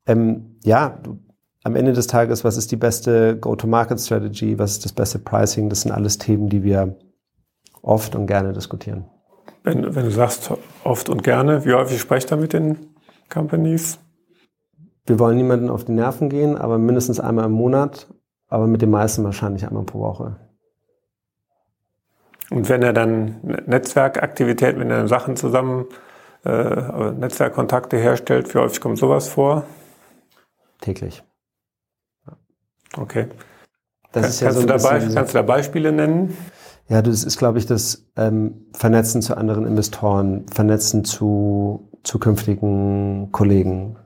[0.06, 1.18] ähm, ja, du,
[1.62, 5.82] am Ende des Tages, was ist die beste Go-to-Market-Strategy, was ist das beste Pricing, das
[5.82, 6.96] sind alles Themen, die wir
[7.82, 9.04] oft und gerne diskutieren.
[9.68, 10.50] Wenn, wenn du sagst
[10.84, 12.94] oft und gerne, wie häufig sprecht ihr mit den
[13.28, 13.98] Companies?
[15.08, 18.06] wir wollen niemanden auf die Nerven gehen, aber mindestens einmal im Monat,
[18.48, 20.36] aber mit den meisten wahrscheinlich einmal pro Woche.
[22.50, 25.86] Und wenn er dann Netzwerkaktivitäten, wenn er Sachen zusammen,
[26.44, 29.64] äh, Netzwerkkontakte herstellt, wie häufig kommt sowas vor?
[30.80, 31.22] Täglich.
[32.96, 33.28] Okay.
[34.12, 36.36] Das Kann, ist ja kannst, so du dabei, kannst du da Beispiele nennen?
[36.88, 43.96] Ja, das ist, glaube ich, das ähm, Vernetzen zu anderen Investoren, Vernetzen zu zukünftigen Kollegen,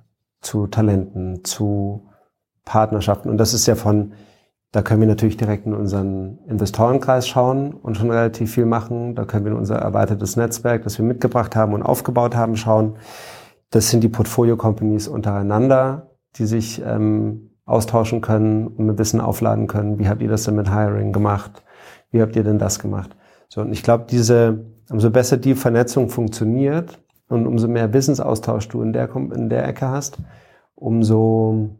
[0.41, 2.09] zu Talenten, zu
[2.65, 3.31] Partnerschaften.
[3.31, 4.15] Und das ist ja von,
[4.73, 9.15] da können wir natürlich direkt in unseren Investorenkreis schauen und schon relativ viel machen.
[9.15, 12.97] Da können wir in unser erweitertes Netzwerk, das wir mitgebracht haben und aufgebaut haben, schauen.
[13.71, 20.01] Das sind die Portfolio-Companies untereinander, die sich ähm, austauschen können und mit Wissen aufladen können.
[20.01, 21.63] Wie habt ihr das denn mit Hiring gemacht?
[22.13, 23.17] Wie habt ihr denn das gemacht?
[23.49, 28.83] So, und ich glaube, diese, umso besser die Vernetzung funktioniert und umso mehr Wissensaustausch du
[28.83, 30.19] in der, in der Ecke hast,
[30.75, 31.71] umso,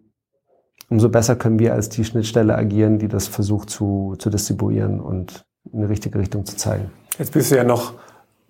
[0.89, 5.45] umso besser können wir als die Schnittstelle agieren, die das versucht zu, zu distribuieren und
[5.71, 6.91] in die richtige Richtung zu zeigen.
[7.19, 7.95] Jetzt bist du ja noch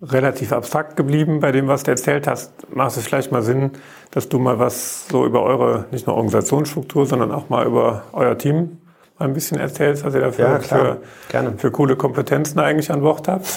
[0.01, 2.51] relativ abstrakt geblieben bei dem, was du erzählt hast.
[2.73, 3.71] Macht es vielleicht mal Sinn,
[4.11, 8.37] dass du mal was so über eure, nicht nur Organisationsstruktur, sondern auch mal über euer
[8.37, 8.79] Team
[9.23, 11.53] ein bisschen erzählst, was ihr dafür ja, für, Gerne.
[11.57, 13.47] für coole Kompetenzen eigentlich an Bord habt?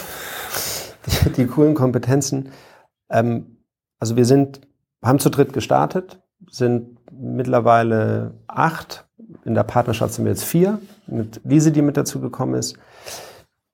[1.06, 2.50] Die, die coolen Kompetenzen.
[3.10, 3.58] Ähm,
[3.98, 4.60] also wir sind,
[5.02, 9.06] haben zu dritt gestartet, sind mittlerweile acht.
[9.44, 12.76] In der Partnerschaft sind wir jetzt vier, mit Lise, die mit dazu gekommen ist.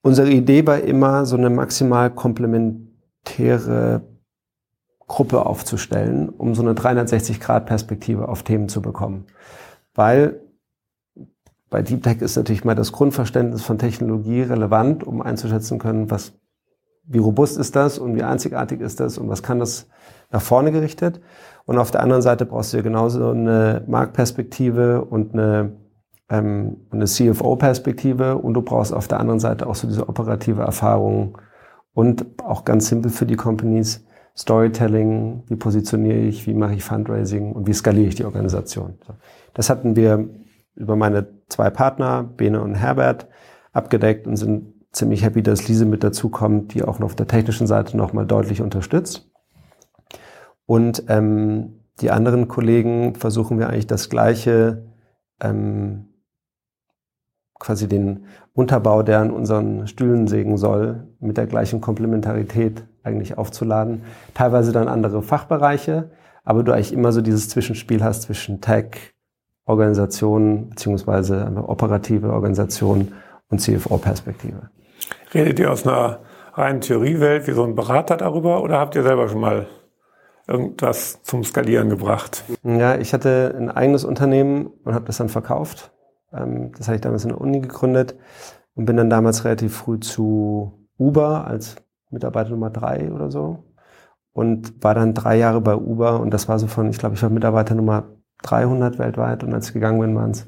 [0.03, 4.03] Unsere Idee war immer, so eine maximal komplementäre
[5.07, 9.27] Gruppe aufzustellen, um so eine 360-Grad-Perspektive auf Themen zu bekommen.
[9.95, 10.41] Weil
[11.73, 16.35] bei Deep Tech ist natürlich mal das Grundverständnis von Technologie relevant, um einzuschätzen können, was,
[17.05, 19.89] wie robust ist das und wie einzigartig ist das und was kann das
[20.31, 21.21] nach vorne gerichtet.
[21.65, 25.73] Und auf der anderen Seite brauchst du ja genauso eine Marktperspektive und eine
[26.29, 31.39] ähm, eine CFO-Perspektive und du brauchst auf der anderen Seite auch so diese operative Erfahrung
[31.95, 34.05] und auch ganz simpel für die Companies
[34.37, 38.95] Storytelling, wie positioniere ich, wie mache ich Fundraising und wie skaliere ich die Organisation.
[39.53, 40.29] Das hatten wir
[40.75, 43.29] über meine zwei Partner, Bene und Herbert,
[43.73, 47.27] abgedeckt und sind ziemlich happy, dass Lise mit dazu kommt, die auch noch auf der
[47.27, 49.31] technischen Seite nochmal deutlich unterstützt.
[50.67, 54.87] Und ähm, die anderen Kollegen versuchen wir eigentlich das Gleiche
[55.41, 56.09] ähm,
[57.59, 64.03] quasi den Unterbau, der an unseren Stühlen sägen soll, mit der gleichen Komplementarität eigentlich aufzuladen.
[64.35, 66.11] Teilweise dann andere Fachbereiche,
[66.45, 69.15] aber du eigentlich immer so dieses Zwischenspiel hast zwischen Tech,
[69.65, 73.13] Organisation beziehungsweise operative Organisation
[73.49, 74.71] und CFO-Perspektive.
[75.33, 76.21] Redet ihr aus einer
[76.55, 79.67] reinen Theoriewelt wie so ein Berater darüber oder habt ihr selber schon mal
[80.47, 82.45] irgendwas zum Skalieren gebracht?
[82.63, 85.93] Ja, ich hatte ein eigenes Unternehmen und habe das dann verkauft
[86.33, 88.17] ähm, das habe ich damals in der Uni gegründet
[88.75, 91.77] und bin dann damals relativ früh zu Uber als
[92.11, 93.65] Mitarbeiter Nummer drei oder so
[94.33, 97.23] und war dann drei Jahre bei Uber und das war so von, ich glaube, ich
[97.23, 98.05] war Mitarbeiter Nummer
[98.43, 100.47] 300 weltweit und als ich gegangen bin, waren es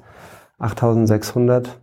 [0.59, 1.81] 8600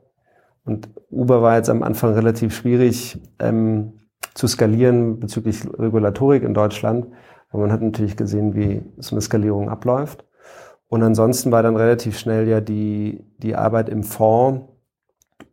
[0.66, 3.93] und Uber war jetzt am Anfang relativ schwierig ähm,
[4.34, 7.07] zu skalieren bezüglich Regulatorik in Deutschland,
[7.49, 10.24] aber man hat natürlich gesehen, wie so eine Skalierung abläuft.
[10.88, 14.68] Und ansonsten war dann relativ schnell ja die, die Arbeit im Fonds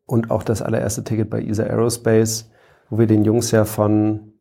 [0.04, 2.50] und auch das allererste Ticket bei ESA Aerospace,
[2.90, 4.32] wo wir den Jungs ja von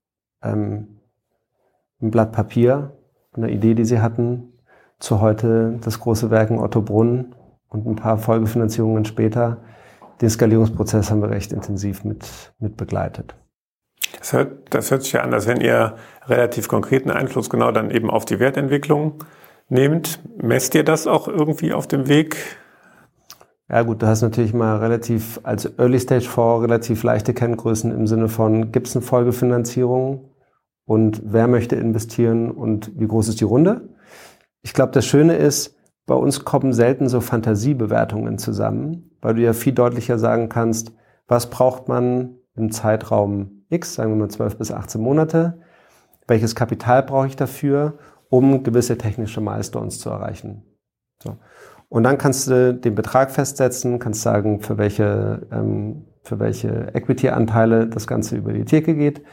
[0.41, 0.99] ähm,
[1.99, 2.97] einem Blatt Papier,
[3.34, 4.53] einer Idee, die sie hatten,
[4.99, 7.35] zu heute das große Werken Otto Brunn
[7.69, 9.57] und ein paar Folgefinanzierungen später.
[10.21, 13.35] Den Skalierungsprozess haben wir recht intensiv mit, mit begleitet.
[14.17, 15.95] Das hört, das hört sich ja an, als wenn ihr
[16.25, 19.23] relativ konkreten Einfluss genau dann eben auf die Wertentwicklung
[19.69, 20.19] nehmt.
[20.41, 22.57] Messt ihr das auch irgendwie auf dem Weg?
[23.69, 28.07] Ja gut, du hast natürlich mal relativ als Early Stage Fonds relativ leichte Kenngrößen im
[28.07, 30.31] Sinne von, gibt es eine Folgefinanzierung
[30.85, 33.89] und wer möchte investieren und wie groß ist die Runde?
[34.62, 39.53] Ich glaube, das Schöne ist, bei uns kommen selten so Fantasiebewertungen zusammen, weil du ja
[39.53, 40.93] viel deutlicher sagen kannst,
[41.28, 45.60] was braucht man im Zeitraum X, sagen wir mal 12 bis 18 Monate,
[46.28, 47.97] welches Kapital brauche ich dafür
[48.30, 50.64] um gewisse technische Milestones zu erreichen.
[51.24, 51.38] So.
[51.89, 57.88] Und dann kannst du den Betrag festsetzen, kannst sagen, für welche, ähm, für welche Equity-Anteile
[57.88, 59.24] das Ganze über die Theke geht.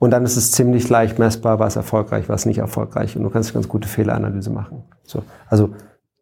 [0.00, 3.18] Und dann ist es ziemlich leicht messbar, was erfolgreich, was nicht erfolgreich.
[3.18, 4.82] Und du kannst ganz gute Fehleranalyse machen.
[5.04, 5.22] So.
[5.46, 5.74] Also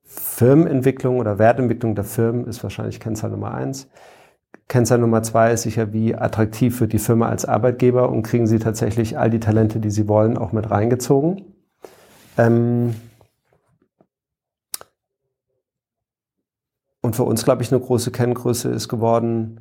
[0.03, 3.89] Firmenentwicklung oder Wertentwicklung der Firmen ist wahrscheinlich Kennzahl Nummer eins.
[4.66, 8.59] Kennzahl Nummer zwei ist sicher, wie attraktiv wird die Firma als Arbeitgeber und kriegen sie
[8.59, 11.45] tatsächlich all die Talente, die sie wollen, auch mit reingezogen.
[12.37, 12.97] Ähm,
[17.01, 19.61] und für uns, glaube ich, eine große Kenngröße ist geworden,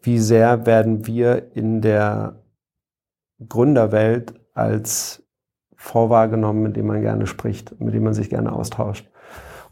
[0.00, 2.36] wie sehr werden wir in der
[3.48, 5.22] Gründerwelt als
[5.76, 9.08] vorwahrgenommen, mit dem man gerne spricht, mit dem man sich gerne austauscht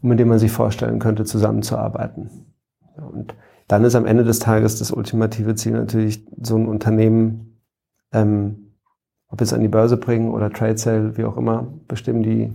[0.01, 2.53] und mit dem man sich vorstellen könnte, zusammenzuarbeiten.
[2.95, 3.35] Und
[3.67, 7.59] dann ist am Ende des Tages das ultimative Ziel natürlich, so ein Unternehmen,
[8.13, 8.73] ähm,
[9.27, 12.53] ob es an die Börse bringen oder Trade Sale, wie auch immer, bestimmen die,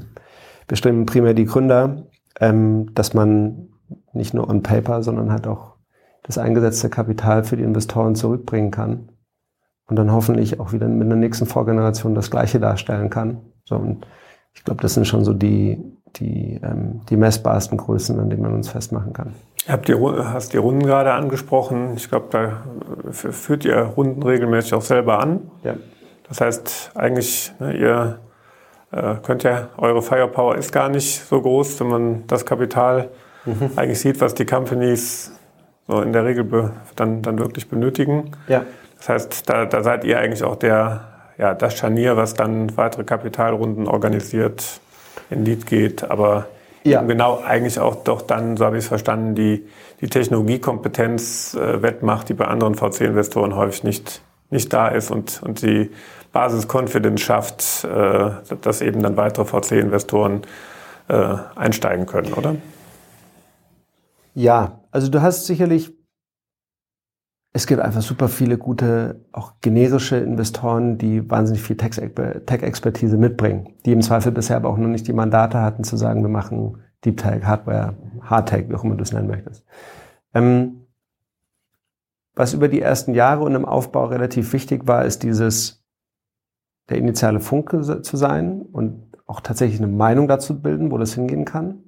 [0.69, 2.07] bestimmen primär die Gründer,
[2.41, 3.69] ähm, dass man
[4.13, 5.75] nicht nur on paper, sondern halt auch
[6.23, 9.11] das eingesetzte Kapital für die Investoren zurückbringen kann
[9.91, 13.39] und dann hoffentlich auch wieder mit der nächsten Vorgeneration das Gleiche darstellen kann.
[13.65, 14.07] So, und
[14.55, 15.83] ich glaube, das sind schon so die,
[16.17, 19.35] die, ähm, die messbarsten Größen, an denen man uns festmachen kann.
[19.69, 19.99] Habt ihr,
[20.33, 21.95] hast die Runden gerade angesprochen.
[21.97, 22.63] Ich glaube, da
[23.11, 25.51] führt ihr Runden regelmäßig auch selber an.
[25.63, 25.75] Ja.
[26.29, 28.19] Das heißt, eigentlich, ne, ihr
[28.93, 33.11] äh, könnt ja, eure Firepower ist gar nicht so groß, wenn man das Kapital
[33.45, 33.73] mhm.
[33.77, 35.33] eigentlich sieht, was die Companies
[35.87, 38.31] so in der Regel dann, dann wirklich benötigen.
[38.47, 38.65] Ja.
[39.01, 43.05] Das heißt, da, da seid ihr eigentlich auch der, ja, das Scharnier, was dann weitere
[43.05, 44.81] Kapitalrunden organisiert,
[45.31, 46.47] in Lied geht, aber
[46.85, 47.03] ja.
[47.03, 49.67] genau eigentlich auch doch dann, so habe ich es verstanden, die,
[50.01, 55.63] die Technologiekompetenz äh, wettmacht, die bei anderen VC-Investoren häufig nicht, nicht da ist und, und
[55.63, 55.91] die
[56.33, 58.31] Basis-Confidence schafft, äh,
[58.61, 60.43] dass eben dann weitere VC-Investoren
[61.09, 62.57] äh, einsteigen können, oder?
[64.35, 65.93] Ja, also du hast sicherlich
[67.53, 73.93] es gibt einfach super viele gute, auch generische Investoren, die wahnsinnig viel Tech-Expertise mitbringen, die
[73.93, 77.17] im Zweifel bisher aber auch noch nicht die Mandate hatten, zu sagen, wir machen Deep
[77.17, 79.65] Tech, Hardware, Hard Tech, wie auch immer du es nennen möchtest.
[80.33, 80.87] Ähm,
[82.37, 85.85] was über die ersten Jahre und im Aufbau relativ wichtig war, ist dieses,
[86.89, 91.45] der initiale Funke zu sein und auch tatsächlich eine Meinung dazu bilden, wo das hingehen
[91.45, 91.83] kann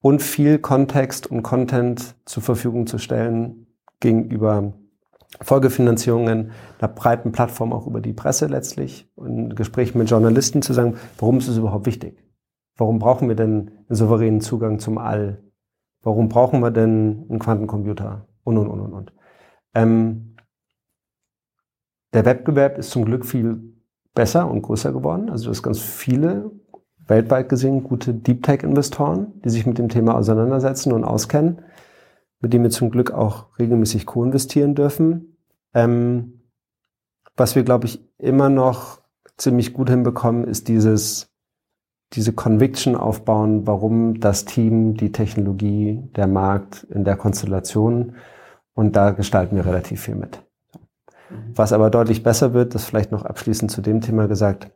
[0.00, 3.66] und viel Kontext und Content zur Verfügung zu stellen
[4.00, 4.74] gegenüber
[5.40, 10.96] Folgefinanzierungen, einer breiten Plattform auch über die Presse letztlich und Gesprächen mit Journalisten zu sagen,
[11.18, 12.24] warum ist es überhaupt wichtig?
[12.76, 15.42] Warum brauchen wir denn einen souveränen Zugang zum All?
[16.02, 18.26] Warum brauchen wir denn einen Quantencomputer?
[18.44, 19.12] Und, und, und, und, und.
[19.74, 20.36] Ähm,
[22.14, 23.74] der Wettbewerb ist zum Glück viel
[24.14, 25.28] besser und größer geworden.
[25.28, 26.50] Also du hast ganz viele
[27.06, 31.62] weltweit gesehen gute Deep Tech-Investoren, die sich mit dem Thema auseinandersetzen und auskennen
[32.40, 35.36] mit dem wir zum Glück auch regelmäßig co-investieren dürfen.
[35.74, 36.40] Ähm,
[37.36, 39.00] was wir, glaube ich, immer noch
[39.36, 41.30] ziemlich gut hinbekommen, ist dieses,
[42.12, 48.16] diese Conviction aufbauen, warum das Team, die Technologie, der Markt in der Konstellation
[48.74, 50.42] und da gestalten wir relativ viel mit.
[51.54, 54.70] Was aber deutlich besser wird, das vielleicht noch abschließend zu dem Thema gesagt,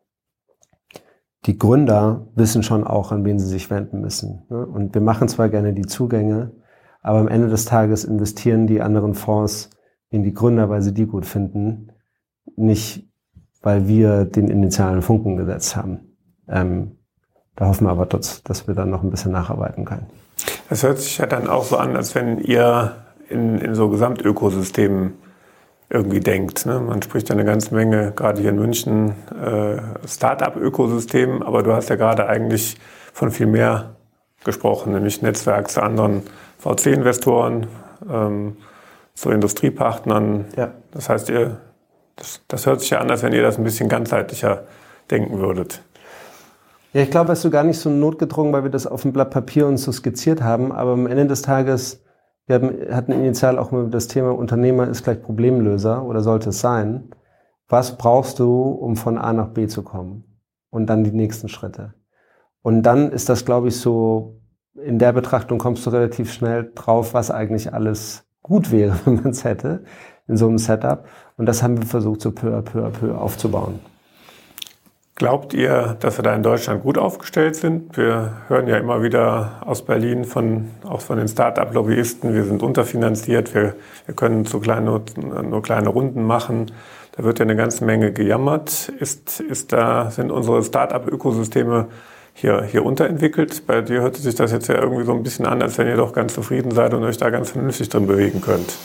[1.47, 4.43] die Gründer wissen schon auch, an wen sie sich wenden müssen.
[4.49, 4.65] Ne?
[4.65, 6.53] Und wir machen zwar gerne die Zugänge,
[7.03, 9.71] aber am Ende des Tages investieren die anderen Fonds
[10.11, 11.93] in die Gründer, weil sie die gut finden,
[12.57, 13.09] nicht
[13.61, 16.17] weil wir den initialen Funken gesetzt haben.
[16.49, 16.99] Ähm,
[17.55, 20.07] da hoffen wir aber, dass, dass wir dann noch ein bisschen nacharbeiten können.
[20.69, 22.97] Das hört sich ja dann auch so an, als wenn ihr
[23.29, 25.15] in, in so Gesamtökosystemen
[25.91, 26.67] irgendwie denkt.
[26.67, 26.81] Ne?
[26.81, 29.77] Man spricht ja eine ganze Menge, gerade hier in München, äh,
[30.07, 32.79] Start-up-Ökosystem, aber du hast ja gerade eigentlich
[33.13, 33.97] von viel mehr
[34.45, 36.23] gesprochen, nämlich Netzwerk zu anderen
[36.63, 37.67] VC-Investoren,
[38.09, 38.57] ähm,
[39.15, 40.47] zu Industriepartnern.
[40.57, 40.73] Ja.
[40.93, 41.59] Das heißt, ihr,
[42.17, 44.65] das, das hört sich ja an, als wenn ihr das ein bisschen ganzheitlicher
[45.11, 45.83] denken würdet.
[46.93, 49.13] Ja, ich glaube, es ist so gar nicht so notgedrungen, weil wir das auf dem
[49.13, 50.73] Blatt Papier uns so skizziert haben.
[50.73, 52.05] Aber am Ende des Tages,
[52.47, 52.61] wir
[52.91, 57.11] hatten initial auch mal das Thema Unternehmer ist gleich Problemlöser oder sollte es sein.
[57.69, 60.25] Was brauchst du, um von A nach B zu kommen?
[60.71, 61.95] Und dann die nächsten Schritte.
[62.63, 64.42] Und dann ist das, glaube ich, so
[64.75, 69.31] in der Betrachtung kommst du relativ schnell drauf, was eigentlich alles gut wäre, wenn man
[69.31, 69.85] es hätte
[70.29, 71.07] in so einem Setup.
[71.37, 73.81] Und das haben wir versucht, so peu à peu à peu aufzubauen.
[75.15, 77.97] Glaubt ihr, dass wir da in Deutschland gut aufgestellt sind?
[77.97, 83.55] Wir hören ja immer wieder aus Berlin von, auch von den Start-up-Lobbyisten, wir sind unterfinanziert,
[83.55, 83.75] wir,
[84.07, 85.03] wir können zu kleine, nur,
[85.43, 86.73] nur kleine Runden machen.
[87.13, 88.89] Da wird ja eine ganze Menge gejammert.
[88.89, 91.89] Ist, ist da, sind unsere Start-up-Ökosysteme
[92.35, 93.67] hier, hier unterentwickelt.
[93.67, 95.97] Bei dir hört sich das jetzt ja irgendwie so ein bisschen an, als wenn ihr
[95.97, 98.77] doch ganz zufrieden seid und euch da ganz vernünftig drin bewegen könnt.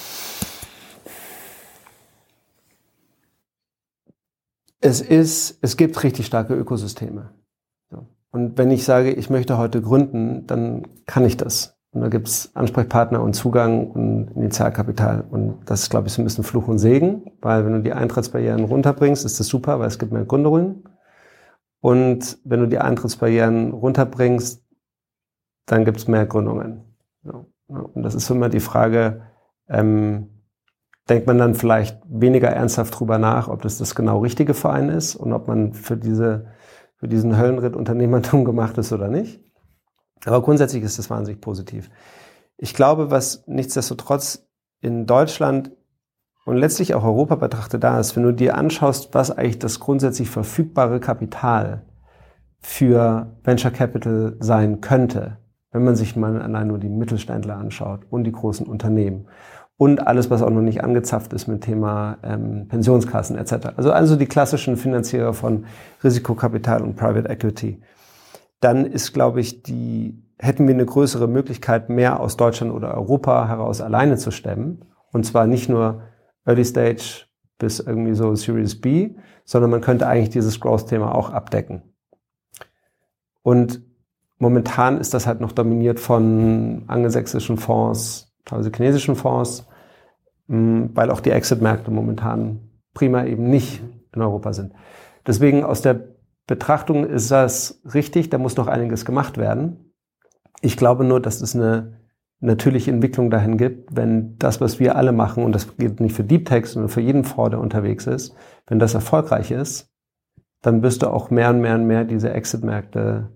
[4.80, 7.32] Es ist, es gibt richtig starke Ökosysteme.
[8.32, 11.78] Und wenn ich sage, ich möchte heute gründen, dann kann ich das.
[11.92, 15.26] Und da gibt es Ansprechpartner und Zugang und Initialkapital.
[15.32, 17.94] Und das ist, glaube ich, so ein bisschen Fluch und Segen, weil wenn du die
[17.94, 20.84] Eintrittsbarrieren runterbringst, ist das super, weil es gibt mehr Gründungen.
[21.88, 24.62] Und wenn du die Eintrittsbarrieren runterbringst,
[25.68, 26.84] dann gibt es mehr Gründungen.
[27.24, 27.46] So.
[27.70, 29.22] Und das ist immer die Frage,
[29.70, 30.44] ähm,
[31.08, 35.16] denkt man dann vielleicht weniger ernsthaft drüber nach, ob das das genau richtige Verein ist
[35.16, 36.48] und ob man für diese,
[36.98, 39.42] für diesen Höllenritt Unternehmertum gemacht ist oder nicht.
[40.26, 41.90] Aber grundsätzlich ist das wahnsinnig positiv.
[42.58, 44.46] Ich glaube, was nichtsdestotrotz
[44.82, 45.72] in Deutschland
[46.48, 50.30] und letztlich auch Europa betrachtet da ist, wenn du dir anschaust, was eigentlich das grundsätzlich
[50.30, 51.82] verfügbare Kapital
[52.60, 55.40] für Venture Capital sein könnte,
[55.74, 59.28] wenn man sich mal allein nur die Mittelständler anschaut und die großen Unternehmen
[59.76, 63.74] und alles, was auch noch nicht angezapft ist mit Thema ähm, Pensionskassen etc.
[63.76, 65.66] Also also die klassischen Finanzierer von
[66.02, 67.82] Risikokapital und Private Equity.
[68.62, 73.50] Dann ist, glaube ich, die hätten wir eine größere Möglichkeit, mehr aus Deutschland oder Europa
[73.50, 74.86] heraus alleine zu stemmen.
[75.12, 76.04] Und zwar nicht nur
[76.48, 77.26] Early Stage
[77.60, 81.84] bis irgendwie so Series B, sondern man könnte eigentlich dieses Growth-Thema auch abdecken.
[83.44, 83.82] Und
[84.40, 89.68] momentan ist das halt noch dominiert von angelsächsischen Fonds, teilweise chinesischen Fonds,
[90.48, 93.82] hm, weil auch die Exit-Märkte momentan prima eben nicht
[94.14, 94.74] in Europa sind.
[95.26, 96.08] Deswegen aus der
[96.46, 99.94] Betrachtung ist das richtig, da muss noch einiges gemacht werden.
[100.62, 102.00] Ich glaube nur, dass es eine
[102.40, 106.24] natürliche Entwicklung dahin gibt, wenn das, was wir alle machen, und das gilt nicht für
[106.24, 108.36] Deep Tech, sondern für jeden Fonds, der unterwegs ist,
[108.68, 109.90] wenn das erfolgreich ist,
[110.62, 113.32] dann wirst du auch mehr und mehr und mehr diese Exit-Märkte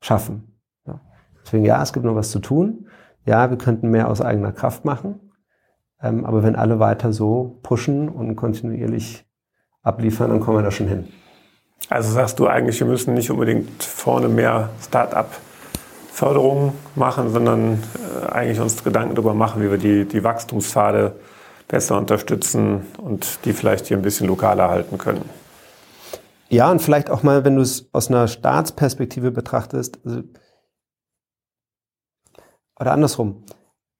[0.00, 0.58] schaffen.
[0.86, 1.00] Ja.
[1.44, 2.88] Deswegen, ja, es gibt noch was zu tun.
[3.24, 5.20] Ja, wir könnten mehr aus eigener Kraft machen.
[6.02, 9.24] Ähm, aber wenn alle weiter so pushen und kontinuierlich
[9.82, 11.08] abliefern, dann kommen wir da schon hin.
[11.88, 15.36] Also sagst du eigentlich, wir müssen nicht unbedingt vorne mehr Start-up
[16.12, 17.82] Förderung machen, sondern
[18.24, 21.16] äh, eigentlich uns Gedanken darüber machen, wie wir die, die Wachstumspfade
[21.68, 25.24] besser unterstützen und die vielleicht hier ein bisschen lokaler halten können.
[26.50, 30.22] Ja, und vielleicht auch mal, wenn du es aus einer Staatsperspektive betrachtest, also,
[32.78, 33.44] oder andersrum,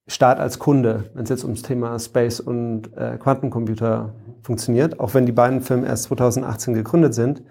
[0.06, 5.24] Staat als Kunde, wenn es jetzt ums Thema Space und äh, Quantencomputer funktioniert, auch wenn
[5.24, 7.42] die beiden Firmen erst 2018 gegründet sind,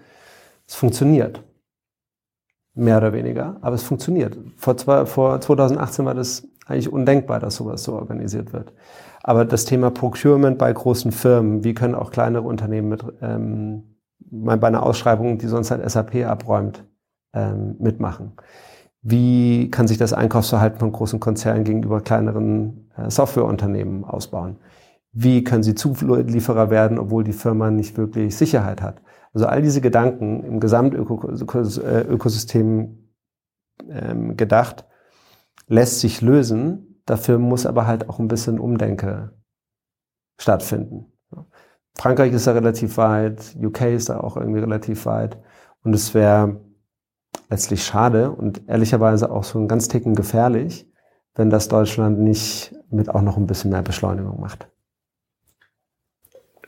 [0.68, 1.42] es funktioniert.
[2.74, 4.38] Mehr oder weniger, aber es funktioniert.
[4.56, 8.72] Vor, zwei, vor 2018 war das eigentlich undenkbar, dass sowas so organisiert wird.
[9.22, 14.66] Aber das Thema Procurement bei großen Firmen, wie können auch kleinere Unternehmen mit, ähm, bei
[14.66, 16.84] einer Ausschreibung, die sonst halt SAP abräumt,
[17.34, 18.32] ähm, mitmachen?
[19.02, 24.56] Wie kann sich das Einkaufsverhalten von großen Konzernen gegenüber kleineren äh, Softwareunternehmen ausbauen?
[25.12, 29.02] Wie können sie Zulieferer werden, obwohl die Firma nicht wirklich Sicherheit hat?
[29.32, 33.02] Also all diese Gedanken im Gesamtökosystem
[33.88, 34.86] ähm, gedacht,
[35.68, 37.02] lässt sich lösen.
[37.06, 39.32] Dafür muss aber halt auch ein bisschen Umdenke
[40.38, 41.12] stattfinden.
[41.96, 45.38] Frankreich ist da relativ weit, UK ist da auch irgendwie relativ weit.
[45.82, 46.60] Und es wäre
[47.50, 50.90] letztlich schade und ehrlicherweise auch so ein ganz Ticken gefährlich,
[51.34, 54.68] wenn das Deutschland nicht mit auch noch ein bisschen mehr Beschleunigung macht.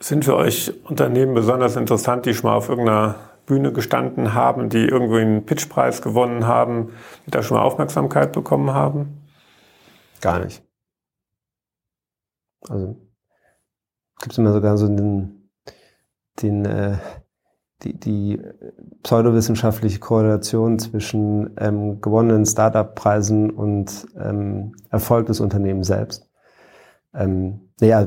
[0.05, 3.15] Sind für euch Unternehmen besonders interessant, die schon mal auf irgendeiner
[3.47, 6.91] Bühne gestanden haben, die irgendwie einen Pitchpreis gewonnen haben,
[7.25, 9.23] die da schon mal Aufmerksamkeit bekommen haben?
[10.21, 10.63] Gar nicht.
[12.69, 12.97] Also
[14.21, 15.49] gibt es immer sogar so den,
[16.43, 16.99] den äh,
[17.83, 18.43] die, die
[19.05, 26.29] pseudowissenschaftliche Korrelation zwischen ähm, gewonnenen Startup-Preisen und ähm, Erfolg des Unternehmens selbst.
[27.15, 28.07] Ähm, naja,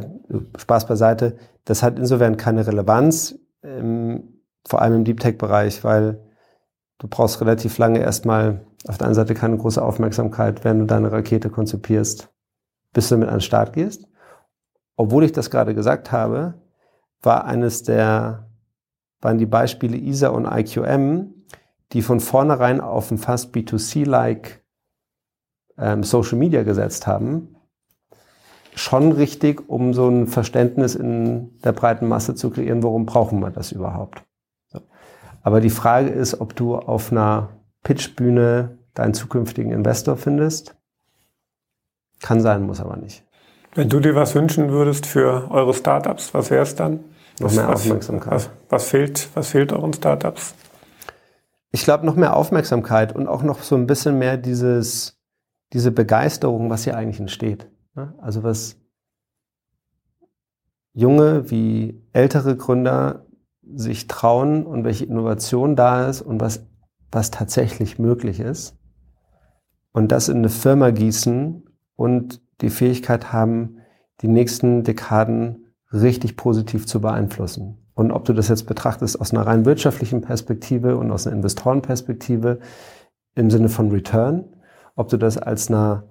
[0.57, 1.37] Spaß beiseite.
[1.65, 6.23] Das hat insofern keine Relevanz, ähm, vor allem im Deep Tech-Bereich, weil
[6.99, 11.11] du brauchst relativ lange erstmal auf der einen Seite keine große Aufmerksamkeit, wenn du deine
[11.11, 12.29] Rakete konzipierst,
[12.93, 14.07] bis du damit an den Start gehst.
[14.95, 16.55] Obwohl ich das gerade gesagt habe,
[17.21, 18.49] war eines der,
[19.21, 21.33] waren die Beispiele ISA und IQM,
[21.93, 24.63] die von vornherein auf ein fast B2C-like
[25.77, 27.56] ähm, Social Media gesetzt haben,
[28.77, 33.49] schon richtig, um so ein Verständnis in der breiten Masse zu kreieren, warum brauchen wir
[33.49, 34.23] das überhaupt.
[34.67, 34.79] So.
[35.41, 37.49] Aber die Frage ist, ob du auf einer
[37.83, 40.75] Pitchbühne deinen zukünftigen Investor findest.
[42.21, 43.23] Kann sein, muss aber nicht.
[43.75, 46.99] Wenn du dir was wünschen würdest für eure Startups, was wäre es dann?
[47.39, 48.33] Noch mehr Aufmerksamkeit.
[48.33, 50.55] Was, was, fehlt, was fehlt euren Startups?
[51.71, 55.19] Ich glaube, noch mehr Aufmerksamkeit und auch noch so ein bisschen mehr dieses,
[55.73, 57.67] diese Begeisterung, was hier eigentlich entsteht.
[58.19, 58.77] Also was
[60.93, 63.25] junge wie ältere Gründer
[63.75, 66.65] sich trauen und welche Innovation da ist und was,
[67.11, 68.77] was tatsächlich möglich ist.
[69.91, 71.63] Und das in eine Firma gießen
[71.95, 73.77] und die Fähigkeit haben,
[74.21, 77.77] die nächsten Dekaden richtig positiv zu beeinflussen.
[77.93, 82.59] Und ob du das jetzt betrachtest aus einer rein wirtschaftlichen Perspektive und aus einer Investorenperspektive
[83.35, 84.45] im Sinne von Return,
[84.95, 86.03] ob du das als einer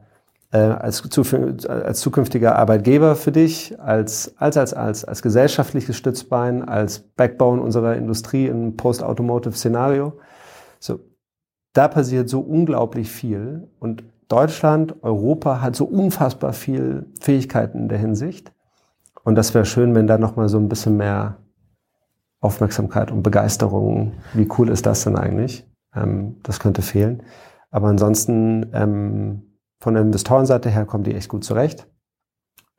[0.52, 1.02] äh, als,
[1.68, 7.96] als zukünftiger Arbeitgeber für dich, als, als, als, als, als gesellschaftliches Stützbein, als Backbone unserer
[7.96, 10.12] Industrie im Post-Automotive-Szenario.
[10.78, 11.00] So,
[11.72, 17.98] da passiert so unglaublich viel und Deutschland, Europa hat so unfassbar viel Fähigkeiten in der
[17.98, 18.52] Hinsicht.
[19.22, 21.36] Und das wäre schön, wenn da noch mal so ein bisschen mehr
[22.40, 25.64] Aufmerksamkeit und Begeisterung, wie cool ist das denn eigentlich?
[25.94, 27.22] Ähm, das könnte fehlen.
[27.70, 29.42] Aber ansonsten ähm,
[29.80, 31.86] von der Investorenseite her kommen die echt gut zurecht.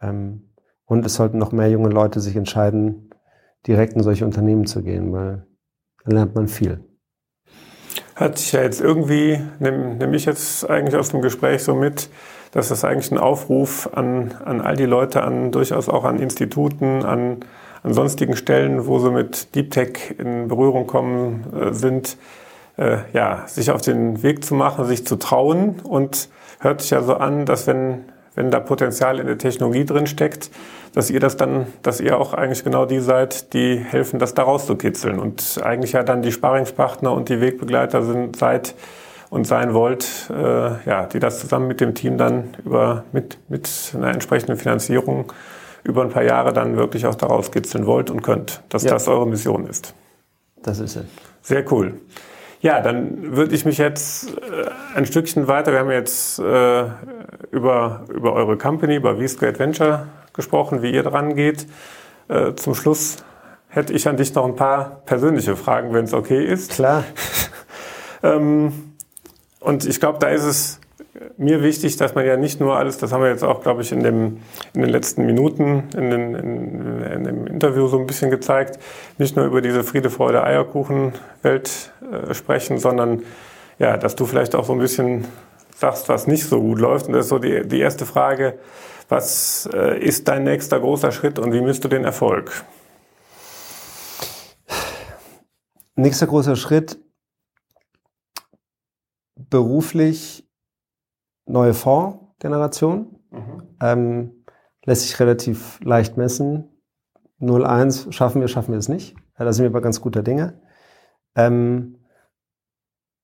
[0.02, 0.54] Ähm,
[0.86, 3.10] und es sollten noch mehr junge Leute sich entscheiden,
[3.66, 5.46] direkt in solche Unternehmen zu gehen, weil
[6.06, 6.84] dann lernt man viel.
[8.16, 12.10] Hat sich ja jetzt irgendwie, nehme nehm ich jetzt eigentlich aus dem Gespräch so mit,
[12.52, 17.04] dass das eigentlich ein Aufruf an, an all die Leute, an durchaus auch an Instituten,
[17.04, 17.42] an,
[17.84, 22.18] an sonstigen Stellen, wo sie mit Deep Tech in Berührung kommen äh, sind,
[22.78, 26.30] äh, ja, sich auf den Weg zu machen, sich zu trauen und
[26.60, 28.06] hört sich ja so an, dass wenn,
[28.36, 30.50] wenn da Potenzial in der Technologie drin steckt,
[30.94, 34.44] dass ihr das dann, dass ihr auch eigentlich genau die seid, die helfen, das da
[34.44, 38.76] rauszukitzeln und eigentlich ja dann die Sparingspartner und die Wegbegleiter sind, seid
[39.30, 43.70] und sein wollt, äh, ja, die das zusammen mit dem Team dann über, mit, mit
[43.96, 45.32] einer entsprechenden Finanzierung
[45.84, 48.92] über ein paar Jahre dann wirklich auch daraus kitzeln wollt und könnt, dass ja.
[48.92, 49.94] das eure Mission ist.
[50.64, 51.06] Das ist es.
[51.42, 51.96] Sehr cool.
[52.60, 56.86] Ja, dann würde ich mich jetzt äh, ein Stückchen weiter, wir haben jetzt äh,
[57.52, 61.68] über, über eure Company, über V-Square Adventure gesprochen, wie ihr dran geht.
[62.30, 63.18] Äh, zum Schluss
[63.68, 66.72] hätte ich an dich noch ein paar persönliche Fragen, wenn es okay ist.
[66.72, 67.04] Klar.
[68.24, 68.94] ähm,
[69.60, 70.80] und ich glaube, da ist es
[71.38, 73.92] mir wichtig, dass man ja nicht nur alles, das haben wir jetzt auch, glaube ich,
[73.92, 74.38] in, dem,
[74.74, 78.80] in den letzten Minuten in, den, in, in dem Interview so ein bisschen gezeigt,
[79.18, 83.24] nicht nur über diese Friede, Freude, Eierkuchen-Welt äh, sprechen, sondern
[83.80, 85.26] ja, dass du vielleicht auch so ein bisschen
[85.76, 87.08] sagst, was nicht so gut läuft.
[87.08, 88.60] Und das ist so die, die erste Frage,
[89.10, 92.64] was äh, ist dein nächster großer Schritt und wie misst du den Erfolg?
[95.96, 97.00] Nächster großer Schritt,
[99.36, 100.47] beruflich
[101.48, 103.20] neue Fondsgeneration.
[103.32, 103.64] Mhm.
[103.82, 104.32] Ähm,
[104.86, 106.70] lässt sich relativ leicht messen.
[107.42, 109.16] 0,1 schaffen wir, schaffen wir es nicht.
[109.38, 110.62] Ja, da sind wir aber ganz guter Dinge.
[111.36, 111.98] Ähm,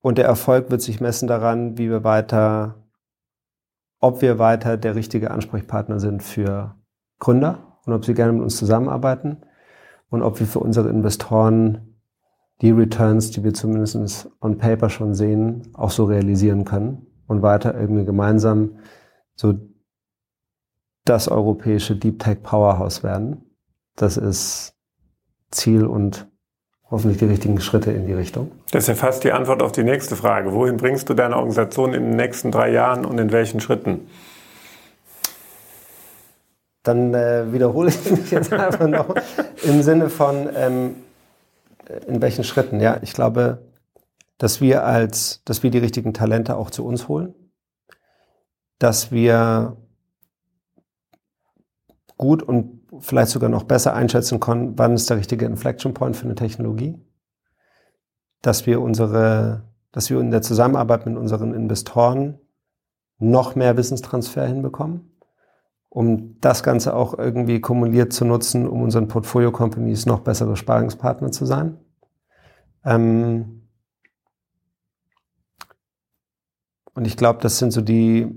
[0.01, 2.83] und der Erfolg wird sich messen daran, wie wir weiter,
[3.99, 6.75] ob wir weiter der richtige Ansprechpartner sind für
[7.19, 9.37] Gründer und ob sie gerne mit uns zusammenarbeiten
[10.09, 11.97] und ob wir für unsere Investoren
[12.61, 17.73] die Returns, die wir zumindest on paper schon sehen, auch so realisieren können und weiter
[17.79, 18.79] irgendwie gemeinsam
[19.35, 19.53] so
[21.05, 23.43] das europäische Deep Tech Powerhouse werden.
[23.95, 24.75] Das ist
[25.51, 26.27] Ziel und
[26.89, 28.51] hoffentlich die richtigen Schritte in die Richtung.
[28.71, 30.53] Das ist ja fast die Antwort auf die nächste Frage.
[30.53, 34.07] Wohin bringst du deine Organisation in den nächsten drei Jahren und in welchen Schritten?
[36.83, 39.15] Dann äh, wiederhole ich mich jetzt einfach noch
[39.63, 40.95] im Sinne von, ähm,
[42.07, 42.79] in welchen Schritten.
[42.79, 43.59] Ja, ich glaube,
[44.37, 47.33] dass wir als, dass wir die richtigen Talente auch zu uns holen,
[48.79, 49.77] dass wir
[52.17, 56.25] gut und vielleicht sogar noch besser einschätzen können, wann ist der richtige Inflection Point für
[56.25, 56.99] eine Technologie,
[58.41, 62.39] dass wir unsere, dass wir in der Zusammenarbeit mit unseren Investoren
[63.19, 65.17] noch mehr Wissenstransfer hinbekommen,
[65.89, 71.45] um das Ganze auch irgendwie kumuliert zu nutzen, um unseren Portfolio-Companies noch bessere Sparingspartner zu
[71.45, 71.77] sein.
[72.83, 73.62] Ähm,
[76.93, 78.27] Und ich glaube, das sind so die,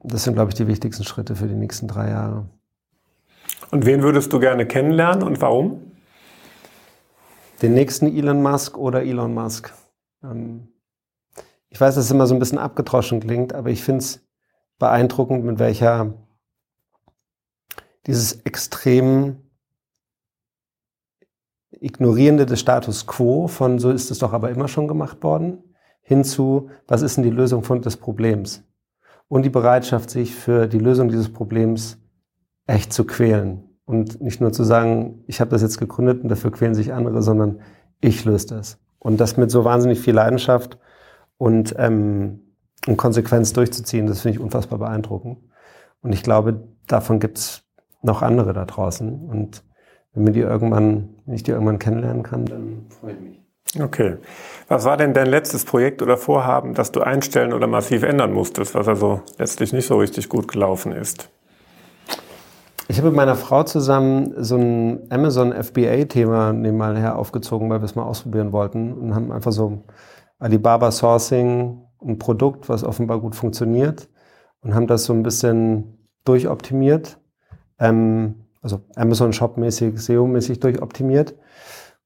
[0.00, 2.48] das sind, glaube ich, die wichtigsten Schritte für die nächsten drei Jahre.
[3.70, 5.92] Und wen würdest du gerne kennenlernen und warum?
[7.62, 9.72] Den nächsten Elon Musk oder Elon Musk.
[10.22, 10.68] Ähm,
[11.70, 14.24] ich weiß, dass es immer so ein bisschen abgetroschen klingt, aber ich finde es
[14.78, 16.14] beeindruckend, mit welcher
[18.06, 19.38] dieses extrem
[21.72, 25.63] ignorierende des Status quo von so ist es doch aber immer schon gemacht worden,
[26.04, 28.62] hinzu, was ist denn die Lösung des Problems?
[29.26, 31.98] Und die Bereitschaft, sich für die Lösung dieses Problems
[32.66, 33.64] echt zu quälen.
[33.86, 37.22] Und nicht nur zu sagen, ich habe das jetzt gegründet und dafür quälen sich andere,
[37.22, 37.60] sondern
[38.00, 38.78] ich löse das.
[38.98, 40.78] Und das mit so wahnsinnig viel Leidenschaft
[41.36, 42.40] und, ähm,
[42.86, 45.38] und Konsequenz durchzuziehen, das finde ich unfassbar beeindruckend.
[46.00, 47.64] Und ich glaube, davon gibt's
[48.02, 49.26] noch andere da draußen.
[49.28, 49.64] Und
[50.12, 53.43] wenn, mir die irgendwann, wenn ich die irgendwann kennenlernen kann, dann freue ich mich.
[53.80, 54.16] Okay.
[54.68, 58.74] Was war denn dein letztes Projekt oder Vorhaben, das du einstellen oder massiv ändern musstest,
[58.74, 61.28] was also letztlich nicht so richtig gut gelaufen ist?
[62.86, 67.94] Ich habe mit meiner Frau zusammen so ein Amazon FBA-Thema nebenmal aufgezogen, weil wir es
[67.94, 69.84] mal ausprobieren wollten und haben einfach so
[70.38, 74.08] Alibaba Sourcing, ein Produkt, was offenbar gut funktioniert
[74.60, 77.18] und haben das so ein bisschen durchoptimiert.
[77.78, 81.34] Ähm, also Amazon Shop-mäßig, SEO-mäßig durchoptimiert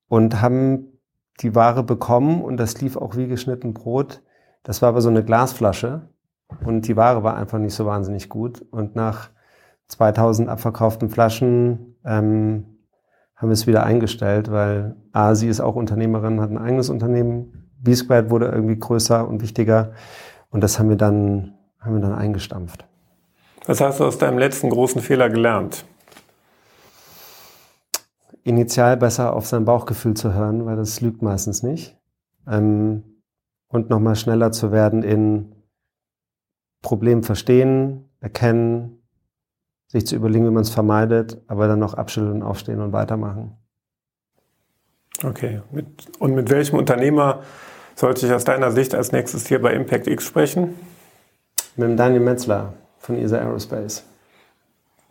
[0.09, 0.98] und haben
[1.41, 4.23] die Ware bekommen und das lief auch wie geschnitten Brot.
[4.63, 6.09] Das war aber so eine Glasflasche
[6.65, 8.65] und die Ware war einfach nicht so wahnsinnig gut.
[8.71, 9.31] Und nach
[9.89, 12.79] 2000 abverkauften Flaschen ähm,
[13.37, 17.71] haben wir es wieder eingestellt, weil A, sie ist auch Unternehmerin, hat ein eigenes Unternehmen.
[17.81, 19.93] B-Squared wurde irgendwie größer und wichtiger
[20.51, 22.85] und das haben wir dann, haben wir dann eingestampft.
[23.67, 25.85] Was hast du aus deinem letzten großen Fehler gelernt?
[28.45, 31.97] Initial besser auf sein Bauchgefühl zu hören, weil das lügt meistens nicht.
[32.47, 33.03] Ähm,
[33.69, 35.55] und nochmal schneller zu werden in
[36.83, 39.03] Problem verstehen, erkennen,
[39.89, 43.57] sich zu überlegen, wie man es vermeidet, aber dann noch abschütteln, aufstehen und weitermachen.
[45.25, 45.63] Okay.
[46.21, 47.43] und mit welchem Unternehmer
[47.97, 50.79] sollte ich aus deiner Sicht als nächstes hier bei Impact X sprechen?
[51.75, 54.05] Mit dem Daniel Metzler von ESA Aerospace.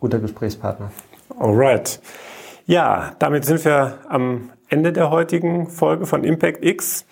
[0.00, 0.90] Guter Gesprächspartner.
[1.38, 2.00] Alright.
[2.68, 7.06] Ja, damit sind wir am Ende der heutigen Folge von Impact X.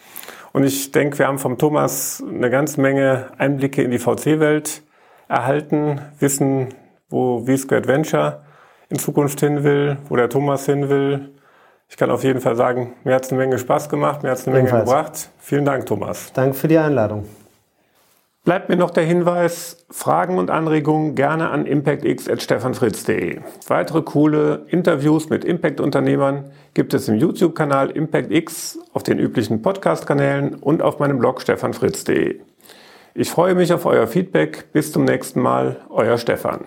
[0.52, 4.82] Und ich denke, wir haben vom Thomas eine ganze Menge Einblicke in die VC-Welt
[5.28, 6.74] erhalten, wissen,
[7.08, 8.42] wo V-Squared Venture
[8.90, 11.32] in Zukunft hin will, wo der Thomas hin will.
[11.88, 14.38] Ich kann auf jeden Fall sagen, mir hat es eine Menge Spaß gemacht, mir hat
[14.38, 15.30] es eine Menge gebracht.
[15.38, 16.34] Vielen Dank, Thomas.
[16.34, 17.24] Danke für die Einladung.
[18.46, 23.40] Bleibt mir noch der Hinweis, Fragen und Anregungen gerne an impactx.stefanfritz.de.
[23.66, 30.80] Weitere coole Interviews mit Impact-Unternehmern gibt es im YouTube-Kanal ImpactX, auf den üblichen Podcast-Kanälen und
[30.80, 32.38] auf meinem Blog stefanfritz.de.
[33.14, 34.70] Ich freue mich auf euer Feedback.
[34.72, 36.66] Bis zum nächsten Mal, euer Stefan.